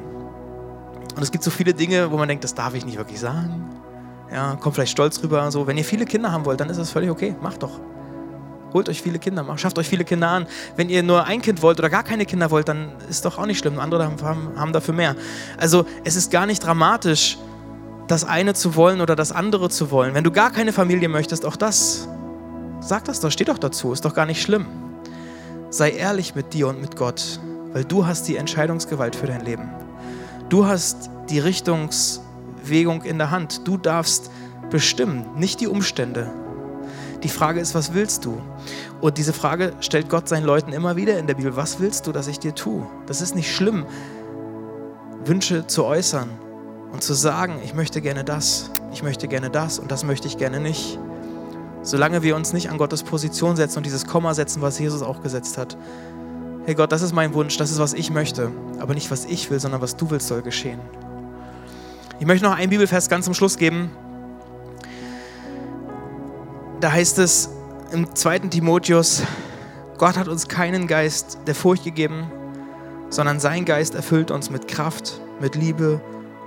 Und 1.17 1.23
es 1.23 1.33
gibt 1.33 1.45
so 1.45 1.51
viele 1.51 1.73
Dinge, 1.73 2.12
wo 2.12 2.19
man 2.19 2.29
denkt, 2.29 2.45
das 2.45 2.55
darf 2.55 2.75
ich 2.75 2.85
nicht 2.85 2.99
wirklich 2.99 3.21
sagen. 3.21 3.71
Ja, 4.35 4.57
kommt 4.57 4.75
vielleicht 4.75 4.90
stolz 4.90 5.23
rüber. 5.23 5.49
So, 5.53 5.68
wenn 5.68 5.79
ihr 5.79 5.85
viele 5.85 6.07
Kinder 6.07 6.33
haben 6.33 6.44
wollt, 6.44 6.59
dann 6.59 6.68
ist 6.68 6.79
das 6.79 6.90
völlig 6.90 7.09
okay. 7.09 7.37
Macht 7.40 7.62
doch. 7.62 7.79
Holt 8.73 8.88
euch 8.88 9.01
viele 9.01 9.20
Kinder, 9.20 9.44
macht, 9.44 9.61
schafft 9.61 9.79
euch 9.79 9.88
viele 9.88 10.05
Kinder 10.05 10.29
an. 10.29 10.49
Wenn 10.75 10.88
ihr 10.88 11.05
nur 11.05 11.25
ein 11.25 11.40
Kind 11.40 11.62
wollt 11.62 11.79
oder 11.79 11.88
gar 11.88 12.03
keine 12.03 12.27
Kinder 12.27 12.51
wollt, 12.51 12.66
dann 12.66 12.90
ist 13.09 13.25
doch 13.25 13.38
auch 13.38 13.47
nicht 13.47 13.61
schlimm. 13.61 13.79
Andere 13.79 14.05
haben, 14.05 14.51
haben 14.57 14.73
dafür 14.73 14.92
mehr. 14.92 15.14
Also 15.57 15.87
es 16.03 16.16
ist 16.16 16.33
gar 16.33 16.47
nicht 16.47 16.64
dramatisch, 16.64 17.38
das 18.09 18.25
eine 18.25 18.55
zu 18.55 18.75
wollen 18.75 19.01
oder 19.01 19.14
das 19.14 19.31
andere 19.31 19.70
zu 19.70 19.92
wollen. 19.92 20.14
Wenn 20.14 20.25
du 20.25 20.33
gar 20.33 20.51
keine 20.51 20.73
Familie 20.73 21.09
möchtest, 21.09 21.47
auch 21.47 21.55
das, 21.55 22.09
sag 22.81 23.05
das 23.05 23.20
doch, 23.20 23.31
steh 23.31 23.44
doch 23.44 23.59
dazu, 23.59 23.92
ist 23.92 24.05
doch 24.05 24.14
gar 24.14 24.27
nicht 24.27 24.42
schlimm. 24.42 24.66
Sei 25.70 25.92
ehrlich 25.92 26.35
mit 26.35 26.53
dir 26.53 26.66
und 26.66 26.81
mit 26.81 26.97
Gott, 26.97 27.38
weil 27.73 27.85
du 27.85 28.05
hast 28.05 28.27
die 28.27 28.35
Entscheidungsgewalt 28.35 29.14
für 29.14 29.29
dein 29.29 29.44
Leben. 29.44 29.70
Du 30.49 30.66
hast 30.66 31.09
die 31.31 31.38
Richtungswegung 32.64 33.03
in 33.03 33.18
der 33.18 33.31
Hand. 33.31 33.66
Du 33.66 33.77
darfst 33.77 34.31
bestimmen, 34.70 35.24
nicht 35.37 35.61
die 35.61 35.68
Umstände. 35.68 36.31
Die 37.22 37.29
Frage 37.29 37.61
ist, 37.61 37.74
was 37.74 37.94
willst 37.94 38.24
du? 38.24 38.40
Und 39.00 39.16
diese 39.18 39.33
Frage 39.33 39.72
stellt 39.81 40.11
Gott 40.11 40.29
seinen 40.29 40.44
Leuten 40.44 40.72
immer 40.72 40.96
wieder 40.96 41.18
in 41.18 41.27
der 41.27 41.35
Bibel. 41.35 41.57
Was 41.57 41.81
willst 41.81 42.07
du, 42.07 42.12
dass 42.12 42.27
ich 42.27 42.38
dir 42.38 42.55
tue? 42.55 42.87
Das 43.07 43.20
ist 43.20 43.35
nicht 43.35 43.55
schlimm, 43.55 43.87
Wünsche 45.24 45.66
zu 45.66 45.85
äußern 45.85 46.29
und 46.92 47.03
zu 47.03 47.14
sagen, 47.14 47.61
ich 47.64 47.74
möchte 47.74 48.03
gerne 48.03 48.24
das, 48.24 48.70
ich 48.92 49.03
möchte 49.03 49.27
gerne 49.27 49.48
das 49.48 49.79
und 49.79 49.90
das 49.90 50.05
möchte 50.05 50.29
ich 50.29 50.37
gerne 50.37 50.61
nicht. 50.61 50.98
Solange 51.83 52.22
wir 52.22 52.37
uns 52.37 52.53
nicht 52.53 52.70
an 52.70 52.79
Gottes 52.79 53.03
Position 53.03 53.57
setzen 53.57 53.79
und 53.79 53.87
dieses 53.87 54.07
Komma 54.07 54.35
setzen, 54.35 54.61
was 54.61 54.79
Jesus 54.79 55.03
auch 55.03 55.22
gesetzt 55.22 55.57
hat, 55.57 55.77
hey 56.66 56.74
Gott, 56.74 56.92
das 56.92 57.03
ist 57.03 57.14
mein 57.14 57.33
Wunsch, 57.35 57.57
das 57.57 57.70
ist, 57.70 57.79
was 57.79 57.94
ich 57.94 58.11
möchte, 58.11 58.50
aber 58.81 58.94
nicht, 58.94 59.11
was 59.11 59.24
ich 59.24 59.50
will, 59.50 59.61
sondern 59.61 59.81
was 59.81 59.96
du 59.96 60.11
willst, 60.11 60.29
soll 60.29 60.42
geschehen. 60.42 60.81
Ich 62.20 62.27
möchte 62.27 62.46
noch 62.46 62.57
einen 62.57 62.70
Bibelfest 62.70 63.11
ganz 63.11 63.24
zum 63.24 63.35
Schluss 63.35 63.59
geben. 63.59 63.90
Da 66.81 66.92
heißt 66.92 67.18
es 67.18 67.50
im 67.92 68.14
2. 68.14 68.38
Timotheus, 68.50 69.22
Gott 69.98 70.16
hat 70.16 70.29
uns 70.29 70.46
keinen 70.46 70.87
Geist 70.87 71.38
der 71.46 71.55
Furcht 71.57 71.83
gegeben, 71.83 72.31
sondern 73.11 73.40
sein 73.40 73.64
Geist 73.64 73.94
erfüllt 73.96 74.31
uns 74.31 74.48
mit 74.48 74.68
Kraft, 74.68 75.20
mit 75.40 75.57
Liebe 75.57 76.00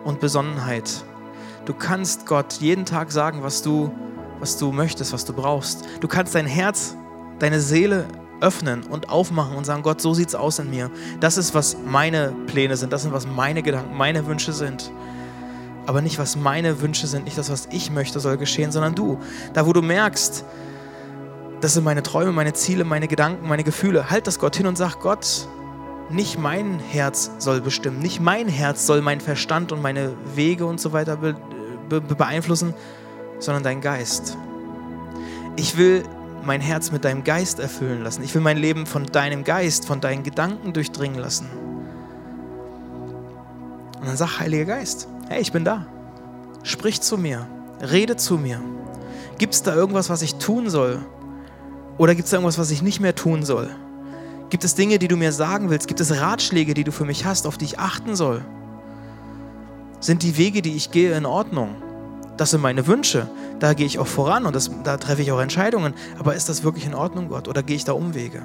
und 0.06 0.21
Besonnenheit. 0.21 1.03
Du 1.65 1.73
kannst 1.73 2.25
Gott 2.25 2.53
jeden 2.60 2.86
Tag 2.86 3.12
sagen, 3.12 3.43
was 3.43 3.62
du, 3.62 3.91
was 4.39 4.58
du 4.58 4.71
möchtest, 4.71 5.12
was 5.12 5.25
du 5.25 5.34
brauchst. 5.34 5.84
Du 5.99 6.08
kannst 6.08 6.34
dein 6.34 6.47
Herz, 6.47 6.95
deine 7.39 7.60
Seele 7.60 8.06
öffnen 8.39 8.84
und 8.84 9.10
aufmachen 9.10 9.58
und 9.58 9.65
sagen, 9.65 9.84
Gott, 9.84 9.99
so 9.99 10.13
sieht 10.13 10.30
es 10.30 10.36
aus 10.36 10.60
in 10.60 10.69
mir. 10.69 10.89
Das 11.19 11.38
ist, 11.38 11.53
was 11.53 11.75
meine 11.86 12.34
Pläne 12.47 12.77
sind, 12.77 12.93
das 12.93 13.01
sind, 13.01 13.12
was 13.12 13.27
meine 13.27 13.63
Gedanken, 13.63 13.97
meine 13.97 14.25
Wünsche 14.27 14.53
sind. 14.53 14.91
Aber 15.88 16.02
nicht, 16.02 16.19
was 16.19 16.36
meine 16.36 16.82
Wünsche 16.82 17.08
sind, 17.08 17.23
nicht 17.23 17.38
das, 17.38 17.50
was 17.50 17.69
ich 17.71 17.89
möchte, 17.89 18.19
soll 18.19 18.38
geschehen, 18.38 18.71
sondern 18.71 18.93
du. 18.93 19.17
Da, 19.54 19.65
wo 19.65 19.73
du 19.73 19.82
merkst, 19.82 20.43
das 21.62 21.73
sind 21.73 21.86
meine 21.86 22.04
Träume, 22.04 22.34
meine 22.34 22.54
Ziele, 22.54 22.84
meine 22.84 23.08
Gedanken, 23.08 23.47
meine 23.47 23.63
Gefühle, 23.63 24.10
halt 24.10 24.28
das 24.28 24.38
Gott 24.38 24.58
hin 24.58 24.67
und 24.67 24.78
sag, 24.78 25.00
Gott, 25.00 25.47
nicht 26.10 26.38
mein 26.38 26.80
Herz 26.80 27.32
soll 27.39 27.62
bestimmen, 27.62 28.00
nicht 28.00 28.19
mein 28.19 28.50
Herz 28.50 28.86
soll 28.86 29.02
meinen 29.02 29.21
Verstand 29.21 29.71
und 29.71 29.82
meine 29.82 30.13
Wege 30.36 30.65
und 30.65 30.80
so 30.80 30.93
weiter 30.93 31.17
be 31.17 31.36
be 31.89 32.02
beeinflussen, 32.02 32.73
sondern 33.39 33.63
dein 33.63 33.80
Geist. 33.80 34.38
Ich 35.56 35.78
will 35.78 36.04
mein 36.43 36.60
Herz 36.60 36.91
mit 36.91 37.06
deinem 37.06 37.23
Geist 37.23 37.60
erfüllen 37.60 38.04
lassen. 38.04 38.23
Ich 38.23 38.36
will 38.36 38.41
mein 38.41 38.58
Leben 38.58 38.86
von 38.86 39.06
deinem 39.06 39.45
Geist, 39.45 39.86
von 39.86 40.02
deinen 40.02 40.23
Gedanken 40.23 40.73
durchdringen 40.73 41.19
lassen. 41.19 41.47
Und 44.00 44.06
dann 44.06 44.17
sag, 44.17 44.39
Heiliger 44.39 44.65
Geist, 44.65 45.08
hey, 45.30 45.42
ich 45.42 45.52
bin 45.52 45.66
da. 45.66 45.86
Sprich 46.63 47.02
zu 47.02 47.18
mir, 47.18 47.48
rede 47.82 48.16
zu 48.16 48.38
mir. 48.38 48.62
Gibt 49.38 49.54
es 49.54 49.63
da 49.63 49.76
irgendwas, 49.76 50.10
was 50.10 50.22
ich 50.22 50.36
tun 50.36 50.70
soll? 50.70 51.00
Oder 51.98 52.16
gibt 52.16 52.26
es 52.26 52.32
da 52.32 52.38
irgendwas, 52.38 52.58
was 52.58 52.72
ich 52.72 52.82
nicht 52.82 53.00
mehr 53.00 53.16
tun 53.16 53.44
soll? 53.44 53.70
Gibt 54.50 54.63
es 54.63 54.76
Dinge, 54.76 55.00
die 55.00 55.08
du 55.08 55.18
mir 55.18 55.32
sagen 55.32 55.70
willst? 55.70 55.88
Gibt 55.88 56.00
es 56.00 56.20
Ratschläge, 56.20 56.74
die 56.74 56.84
du 56.84 56.92
für 56.92 57.06
mich 57.06 57.26
hast, 57.26 57.48
auf 57.48 57.58
die 57.58 57.66
ich 57.66 57.80
achten 57.80 58.16
soll? 58.16 58.42
Sind 60.00 60.24
die 60.24 60.38
Wege, 60.38 60.62
die 60.62 60.76
ich 60.76 60.92
gehe, 60.92 61.16
in 61.18 61.26
Ordnung? 61.26 61.76
Das 62.38 62.52
sind 62.52 62.62
meine 62.62 62.86
Wünsche. 62.88 63.28
Da 63.60 63.74
gehe 63.74 63.86
ich 63.86 64.00
auch 64.00 64.08
voran 64.08 64.46
und 64.46 64.56
das, 64.56 64.70
da 64.84 64.98
treffe 64.98 65.24
ich 65.24 65.32
auch 65.32 65.40
Entscheidungen. 65.40 65.94
Aber 66.20 66.36
ist 66.36 66.50
das 66.50 66.63
wirklich 66.63 66.86
in 66.86 66.94
Ordnung, 66.94 67.30
Gott? 67.30 67.48
Oder 67.48 67.63
gehe 67.63 67.76
ich 67.76 67.84
da 67.84 67.94
Umwege? 67.94 68.44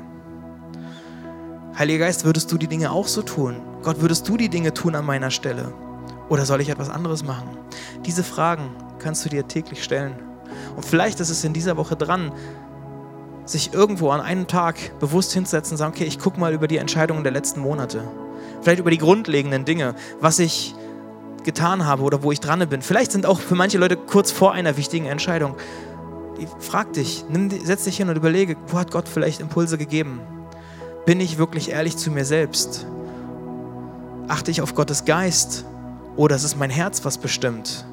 Heiliger 1.79 2.07
Geist, 2.07 2.25
würdest 2.25 2.51
du 2.51 2.59
die 2.59 2.67
Dinge 2.69 2.91
auch 2.91 3.07
so 3.07 3.23
tun? 3.23 3.57
Gott, 3.83 4.01
würdest 4.01 4.29
du 4.29 4.37
die 4.37 4.49
Dinge 4.49 4.75
tun 4.75 4.95
an 4.95 5.05
meiner 5.05 5.31
Stelle? 5.31 5.73
Oder 6.33 6.47
soll 6.47 6.63
ich 6.63 6.71
etwas 6.71 6.89
anderes 6.89 7.25
machen? 7.25 7.47
Diese 8.07 8.25
Fragen 8.25 8.71
kannst 8.99 9.23
du 9.23 9.29
dir 9.29 9.47
täglich 9.49 9.85
stellen. 9.85 10.15
Und 10.75 10.83
vielleicht 10.83 11.21
ist 11.21 11.29
es 11.29 11.45
in 11.45 11.53
dieser 11.53 11.77
Woche 11.77 11.95
dran, 11.95 12.33
sich 13.45 13.75
irgendwo 13.75 14.09
an 14.09 14.23
einem 14.23 14.47
Tag 14.47 14.99
bewusst 14.99 15.35
hinzusetzen 15.35 15.75
und 15.75 15.77
sagen, 15.77 15.93
okay, 15.95 16.05
ich 16.05 16.19
gucke 16.19 16.41
mal 16.41 16.55
über 16.55 16.69
die 16.69 16.79
Entscheidungen 16.79 17.23
der 17.23 17.33
letzten 17.33 17.61
Monate. 17.61 18.09
Vielleicht 18.63 18.81
über 18.81 18.91
die 18.91 18.97
grundlegenden 18.97 19.67
Dinge, 19.67 19.95
was 20.21 20.39
ich 20.39 20.75
getan 21.45 21.85
habe 21.85 22.03
oder 22.03 22.23
wo 22.23 22.33
ich 22.33 22.41
dran 22.41 22.67
bin. 22.67 22.81
Vielleicht 22.81 23.13
sind 23.13 23.27
auch 23.27 23.39
für 23.39 23.55
manche 23.55 23.77
Leute 23.77 23.99
kurz 23.99 24.31
vor 24.31 24.53
einer 24.53 24.79
wichtigen 24.79 25.05
Entscheidung. 25.05 25.57
Frag 26.61 26.95
dich, 26.95 27.27
nimm, 27.29 27.51
setz 27.63 27.85
dich 27.85 27.99
hin 27.99 28.09
und 28.09 28.17
überlege, 28.17 28.57
wo 28.69 28.79
hat 28.79 28.91
Gott 28.91 29.07
vielleicht 29.07 29.43
Impulse 29.43 29.77
gegeben? 29.77 30.23
Bin 31.05 31.21
ich 31.21 31.37
wirklich 31.37 31.73
ehrlich 31.73 31.99
zu 31.99 32.11
mir 32.11 32.25
selbst? 32.25 32.87
Achte 34.29 34.51
ich 34.51 34.63
auf 34.63 34.75
Gottes 34.75 35.05
Geist? 35.05 35.67
Oder 36.17 36.37
ist 36.37 36.45
es 36.45 36.57
mein 36.57 36.71
Herz, 36.71 37.05
was 37.05 37.19
bestimmt? 37.19 37.87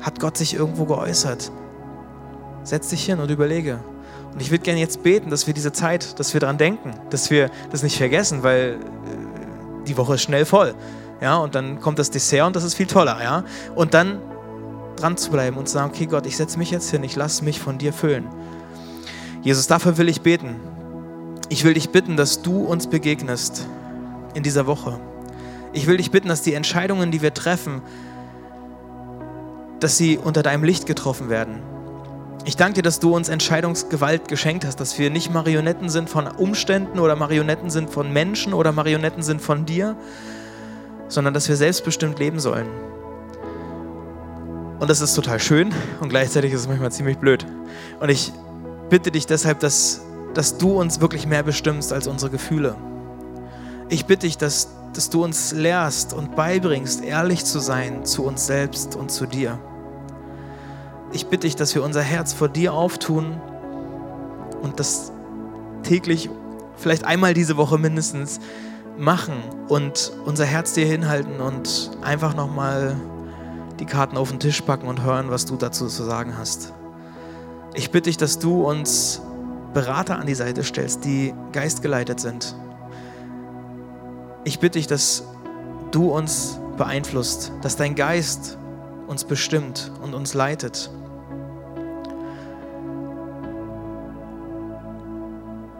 Hat 0.00 0.20
Gott 0.20 0.36
sich 0.36 0.54
irgendwo 0.54 0.84
geäußert? 0.84 1.50
Setz 2.62 2.88
dich 2.88 3.04
hin 3.04 3.18
und 3.18 3.30
überlege. 3.30 3.80
Und 4.32 4.40
ich 4.40 4.50
würde 4.50 4.62
gerne 4.62 4.80
jetzt 4.80 5.02
beten, 5.02 5.30
dass 5.30 5.46
wir 5.46 5.54
diese 5.54 5.72
Zeit, 5.72 6.18
dass 6.20 6.34
wir 6.34 6.40
daran 6.40 6.58
denken, 6.58 6.94
dass 7.10 7.30
wir 7.30 7.50
das 7.70 7.82
nicht 7.82 7.96
vergessen, 7.96 8.42
weil 8.42 8.78
äh, 8.78 9.86
die 9.86 9.96
Woche 9.96 10.14
ist 10.14 10.22
schnell 10.22 10.44
voll. 10.44 10.74
Ja, 11.20 11.38
und 11.38 11.54
dann 11.54 11.80
kommt 11.80 11.98
das 11.98 12.10
Dessert 12.10 12.46
und 12.46 12.56
das 12.56 12.64
ist 12.64 12.74
viel 12.74 12.86
toller. 12.86 13.22
Ja? 13.22 13.44
Und 13.74 13.92
dann 13.92 14.20
dran 14.96 15.16
zu 15.16 15.30
bleiben 15.30 15.56
und 15.56 15.66
zu 15.66 15.74
sagen, 15.74 15.90
okay 15.92 16.06
Gott, 16.06 16.26
ich 16.26 16.36
setze 16.36 16.58
mich 16.58 16.70
jetzt 16.70 16.90
hin, 16.90 17.02
ich 17.02 17.16
lasse 17.16 17.44
mich 17.44 17.60
von 17.60 17.78
dir 17.78 17.92
füllen. 17.92 18.28
Jesus, 19.42 19.66
dafür 19.66 19.98
will 19.98 20.08
ich 20.08 20.20
beten. 20.20 20.56
Ich 21.48 21.64
will 21.64 21.74
dich 21.74 21.90
bitten, 21.90 22.16
dass 22.16 22.42
du 22.42 22.64
uns 22.64 22.86
begegnest 22.86 23.66
in 24.34 24.42
dieser 24.42 24.66
Woche. 24.66 25.00
Ich 25.72 25.86
will 25.86 25.98
dich 25.98 26.10
bitten, 26.10 26.28
dass 26.28 26.42
die 26.42 26.54
Entscheidungen, 26.54 27.10
die 27.10 27.22
wir 27.22 27.32
treffen, 27.32 27.82
dass 29.78 29.96
sie 29.96 30.18
unter 30.18 30.42
deinem 30.42 30.64
Licht 30.64 30.86
getroffen 30.86 31.30
werden. 31.30 31.60
Ich 32.44 32.56
danke 32.56 32.74
dir, 32.76 32.82
dass 32.82 33.00
du 33.00 33.14
uns 33.14 33.28
Entscheidungsgewalt 33.28 34.28
geschenkt 34.28 34.64
hast, 34.64 34.80
dass 34.80 34.98
wir 34.98 35.10
nicht 35.10 35.32
Marionetten 35.32 35.88
sind 35.88 36.08
von 36.08 36.26
Umständen 36.26 36.98
oder 36.98 37.14
Marionetten 37.14 37.70
sind 37.70 37.90
von 37.90 38.12
Menschen 38.12 38.54
oder 38.54 38.72
Marionetten 38.72 39.22
sind 39.22 39.42
von 39.42 39.66
dir, 39.66 39.96
sondern 41.08 41.34
dass 41.34 41.48
wir 41.48 41.56
selbstbestimmt 41.56 42.18
leben 42.18 42.40
sollen. 42.40 42.66
Und 44.78 44.88
das 44.88 45.02
ist 45.02 45.14
total 45.14 45.38
schön 45.38 45.74
und 46.00 46.08
gleichzeitig 46.08 46.54
ist 46.54 46.62
es 46.62 46.68
manchmal 46.68 46.90
ziemlich 46.90 47.18
blöd. 47.18 47.44
Und 48.00 48.08
ich 48.08 48.32
bitte 48.88 49.10
dich 49.10 49.26
deshalb, 49.26 49.60
dass, 49.60 50.00
dass 50.32 50.56
du 50.56 50.80
uns 50.80 51.02
wirklich 51.02 51.26
mehr 51.26 51.42
bestimmst 51.42 51.92
als 51.92 52.06
unsere 52.06 52.30
Gefühle. 52.30 52.74
Ich 53.90 54.06
bitte 54.06 54.26
dich, 54.26 54.38
dass, 54.38 54.68
dass 54.94 55.10
du 55.10 55.22
uns 55.24 55.52
lehrst 55.52 56.12
und 56.12 56.34
beibringst, 56.36 57.04
ehrlich 57.04 57.44
zu 57.44 57.58
sein 57.58 58.04
zu 58.04 58.24
uns 58.24 58.46
selbst 58.46 58.96
und 58.96 59.10
zu 59.10 59.26
dir. 59.26 59.58
Ich 61.12 61.26
bitte 61.26 61.46
dich, 61.46 61.56
dass 61.56 61.74
wir 61.74 61.82
unser 61.82 62.02
Herz 62.02 62.32
vor 62.32 62.48
dir 62.48 62.72
auftun 62.72 63.40
und 64.62 64.78
das 64.78 65.12
täglich, 65.82 66.30
vielleicht 66.76 67.04
einmal 67.04 67.34
diese 67.34 67.56
Woche 67.56 67.78
mindestens, 67.78 68.40
machen 68.98 69.34
und 69.68 70.12
unser 70.26 70.44
Herz 70.44 70.74
dir 70.74 70.86
hinhalten 70.86 71.40
und 71.40 71.90
einfach 72.02 72.34
nochmal 72.34 72.96
die 73.78 73.86
Karten 73.86 74.16
auf 74.16 74.30
den 74.30 74.40
Tisch 74.40 74.60
packen 74.60 74.86
und 74.86 75.02
hören, 75.02 75.30
was 75.30 75.46
du 75.46 75.56
dazu 75.56 75.86
zu 75.88 76.04
sagen 76.04 76.36
hast. 76.36 76.74
Ich 77.74 77.90
bitte 77.90 78.10
dich, 78.10 78.18
dass 78.18 78.38
du 78.38 78.64
uns 78.64 79.22
Berater 79.72 80.18
an 80.18 80.26
die 80.26 80.34
Seite 80.34 80.62
stellst, 80.64 81.04
die 81.04 81.32
geistgeleitet 81.52 82.20
sind. 82.20 82.54
Ich 84.44 84.58
bitte 84.58 84.78
dich, 84.78 84.86
dass 84.86 85.24
du 85.90 86.10
uns 86.10 86.58
beeinflusst, 86.78 87.52
dass 87.60 87.76
dein 87.76 87.94
Geist 87.94 88.56
uns 89.06 89.24
bestimmt 89.24 89.92
und 90.02 90.14
uns 90.14 90.32
leitet. 90.32 90.90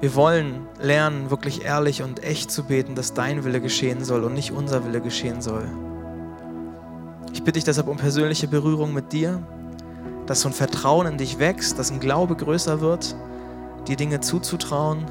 Wir 0.01 0.14
wollen 0.14 0.66
lernen, 0.81 1.31
wirklich 1.31 1.64
ehrlich 1.64 2.03
und 2.03 2.23
echt 2.23 2.51
zu 2.51 2.64
beten, 2.64 2.94
dass 2.94 3.14
dein 3.14 3.44
Wille 3.44 3.61
geschehen 3.61 4.05
soll 4.05 4.25
und 4.25 4.35
nicht 4.35 4.51
unser 4.51 4.85
Wille 4.85 5.01
geschehen 5.01 5.40
soll. 5.40 5.64
Ich 7.33 7.40
bitte 7.42 7.53
dich 7.53 7.64
deshalb 7.64 7.88
um 7.88 7.96
persönliche 7.96 8.49
Berührung 8.49 8.92
mit 8.92 9.12
dir, 9.12 9.42
dass 10.27 10.42
so 10.42 10.49
ein 10.49 10.55
Vertrauen 10.55 11.07
in 11.07 11.18
dich 11.18 11.38
wächst, 11.38 11.79
dass 11.79 11.90
ein 11.90 12.01
Glaube 12.01 12.37
größer 12.37 12.81
wird, 12.81 13.14
dir 13.88 13.96
Dinge 13.96 14.20
zuzutrauen 14.20 15.07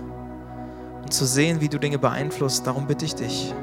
zu 1.10 1.26
sehen, 1.26 1.62
wie 1.62 1.70
du 1.70 1.80
Dinge 1.80 2.00
beeinflusst. 2.00 2.66
Darum 2.66 2.88
bitte 2.88 3.06
ich 3.06 3.16
dich. 3.16 3.54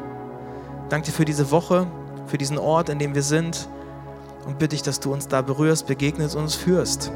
Danke 0.89 1.07
dir 1.07 1.13
für 1.13 1.25
diese 1.25 1.51
Woche, 1.51 1.87
für 2.27 2.39
diesen 2.39 2.59
Ort, 2.59 2.89
in 2.89 2.99
dem 2.99 3.15
wir 3.15 3.23
sind 3.23 3.69
und 4.47 4.59
bitte 4.59 4.71
dich, 4.71 4.83
dass 4.83 5.01
du 5.01 5.13
uns 5.13 5.29
da 5.29 5.43
berührst, 5.43 5.87
begegnest 5.87 6.37
und 6.37 6.43
uns 6.43 6.55
führst. 6.55 7.11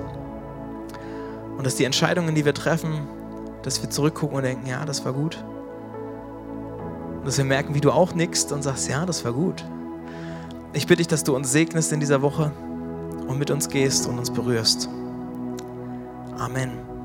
Und 1.57 1.65
dass 1.65 1.77
die 1.77 1.85
Entscheidungen, 1.85 2.35
die 2.35 2.45
wir 2.45 2.55
treffen, 2.55 3.07
dass 3.63 3.83
wir 3.83 3.91
zurückgucken 3.91 4.37
und 4.37 4.43
denken, 4.43 4.67
ja, 4.67 4.85
das 4.85 5.05
war 5.05 5.13
gut. 5.13 5.45
Und 7.19 7.27
dass 7.27 7.39
wir 7.39 7.45
merken, 7.45 7.75
wie 7.75 7.81
du 7.81 7.93
auch 7.93 8.15
nickst 8.15 8.51
und 8.51 8.63
sagst, 8.63 8.89
ja, 8.89 9.07
das 9.07 9.25
war 9.25 9.33
gut. 9.33 9.65
Ich 10.73 10.87
bitte 10.87 10.99
dich, 10.99 11.09
dass 11.09 11.25
du 11.25 11.37
uns 11.37 11.53
segnest 11.53 11.93
in 11.93 12.01
dieser 12.01 12.23
Woche 12.23 12.53
und 13.27 13.39
mit 13.39 13.51
uns 13.51 13.69
gehst 13.69 14.09
und 14.09 14.19
uns 14.19 14.31
berührst. 14.31 14.89
Amen. 16.39 17.00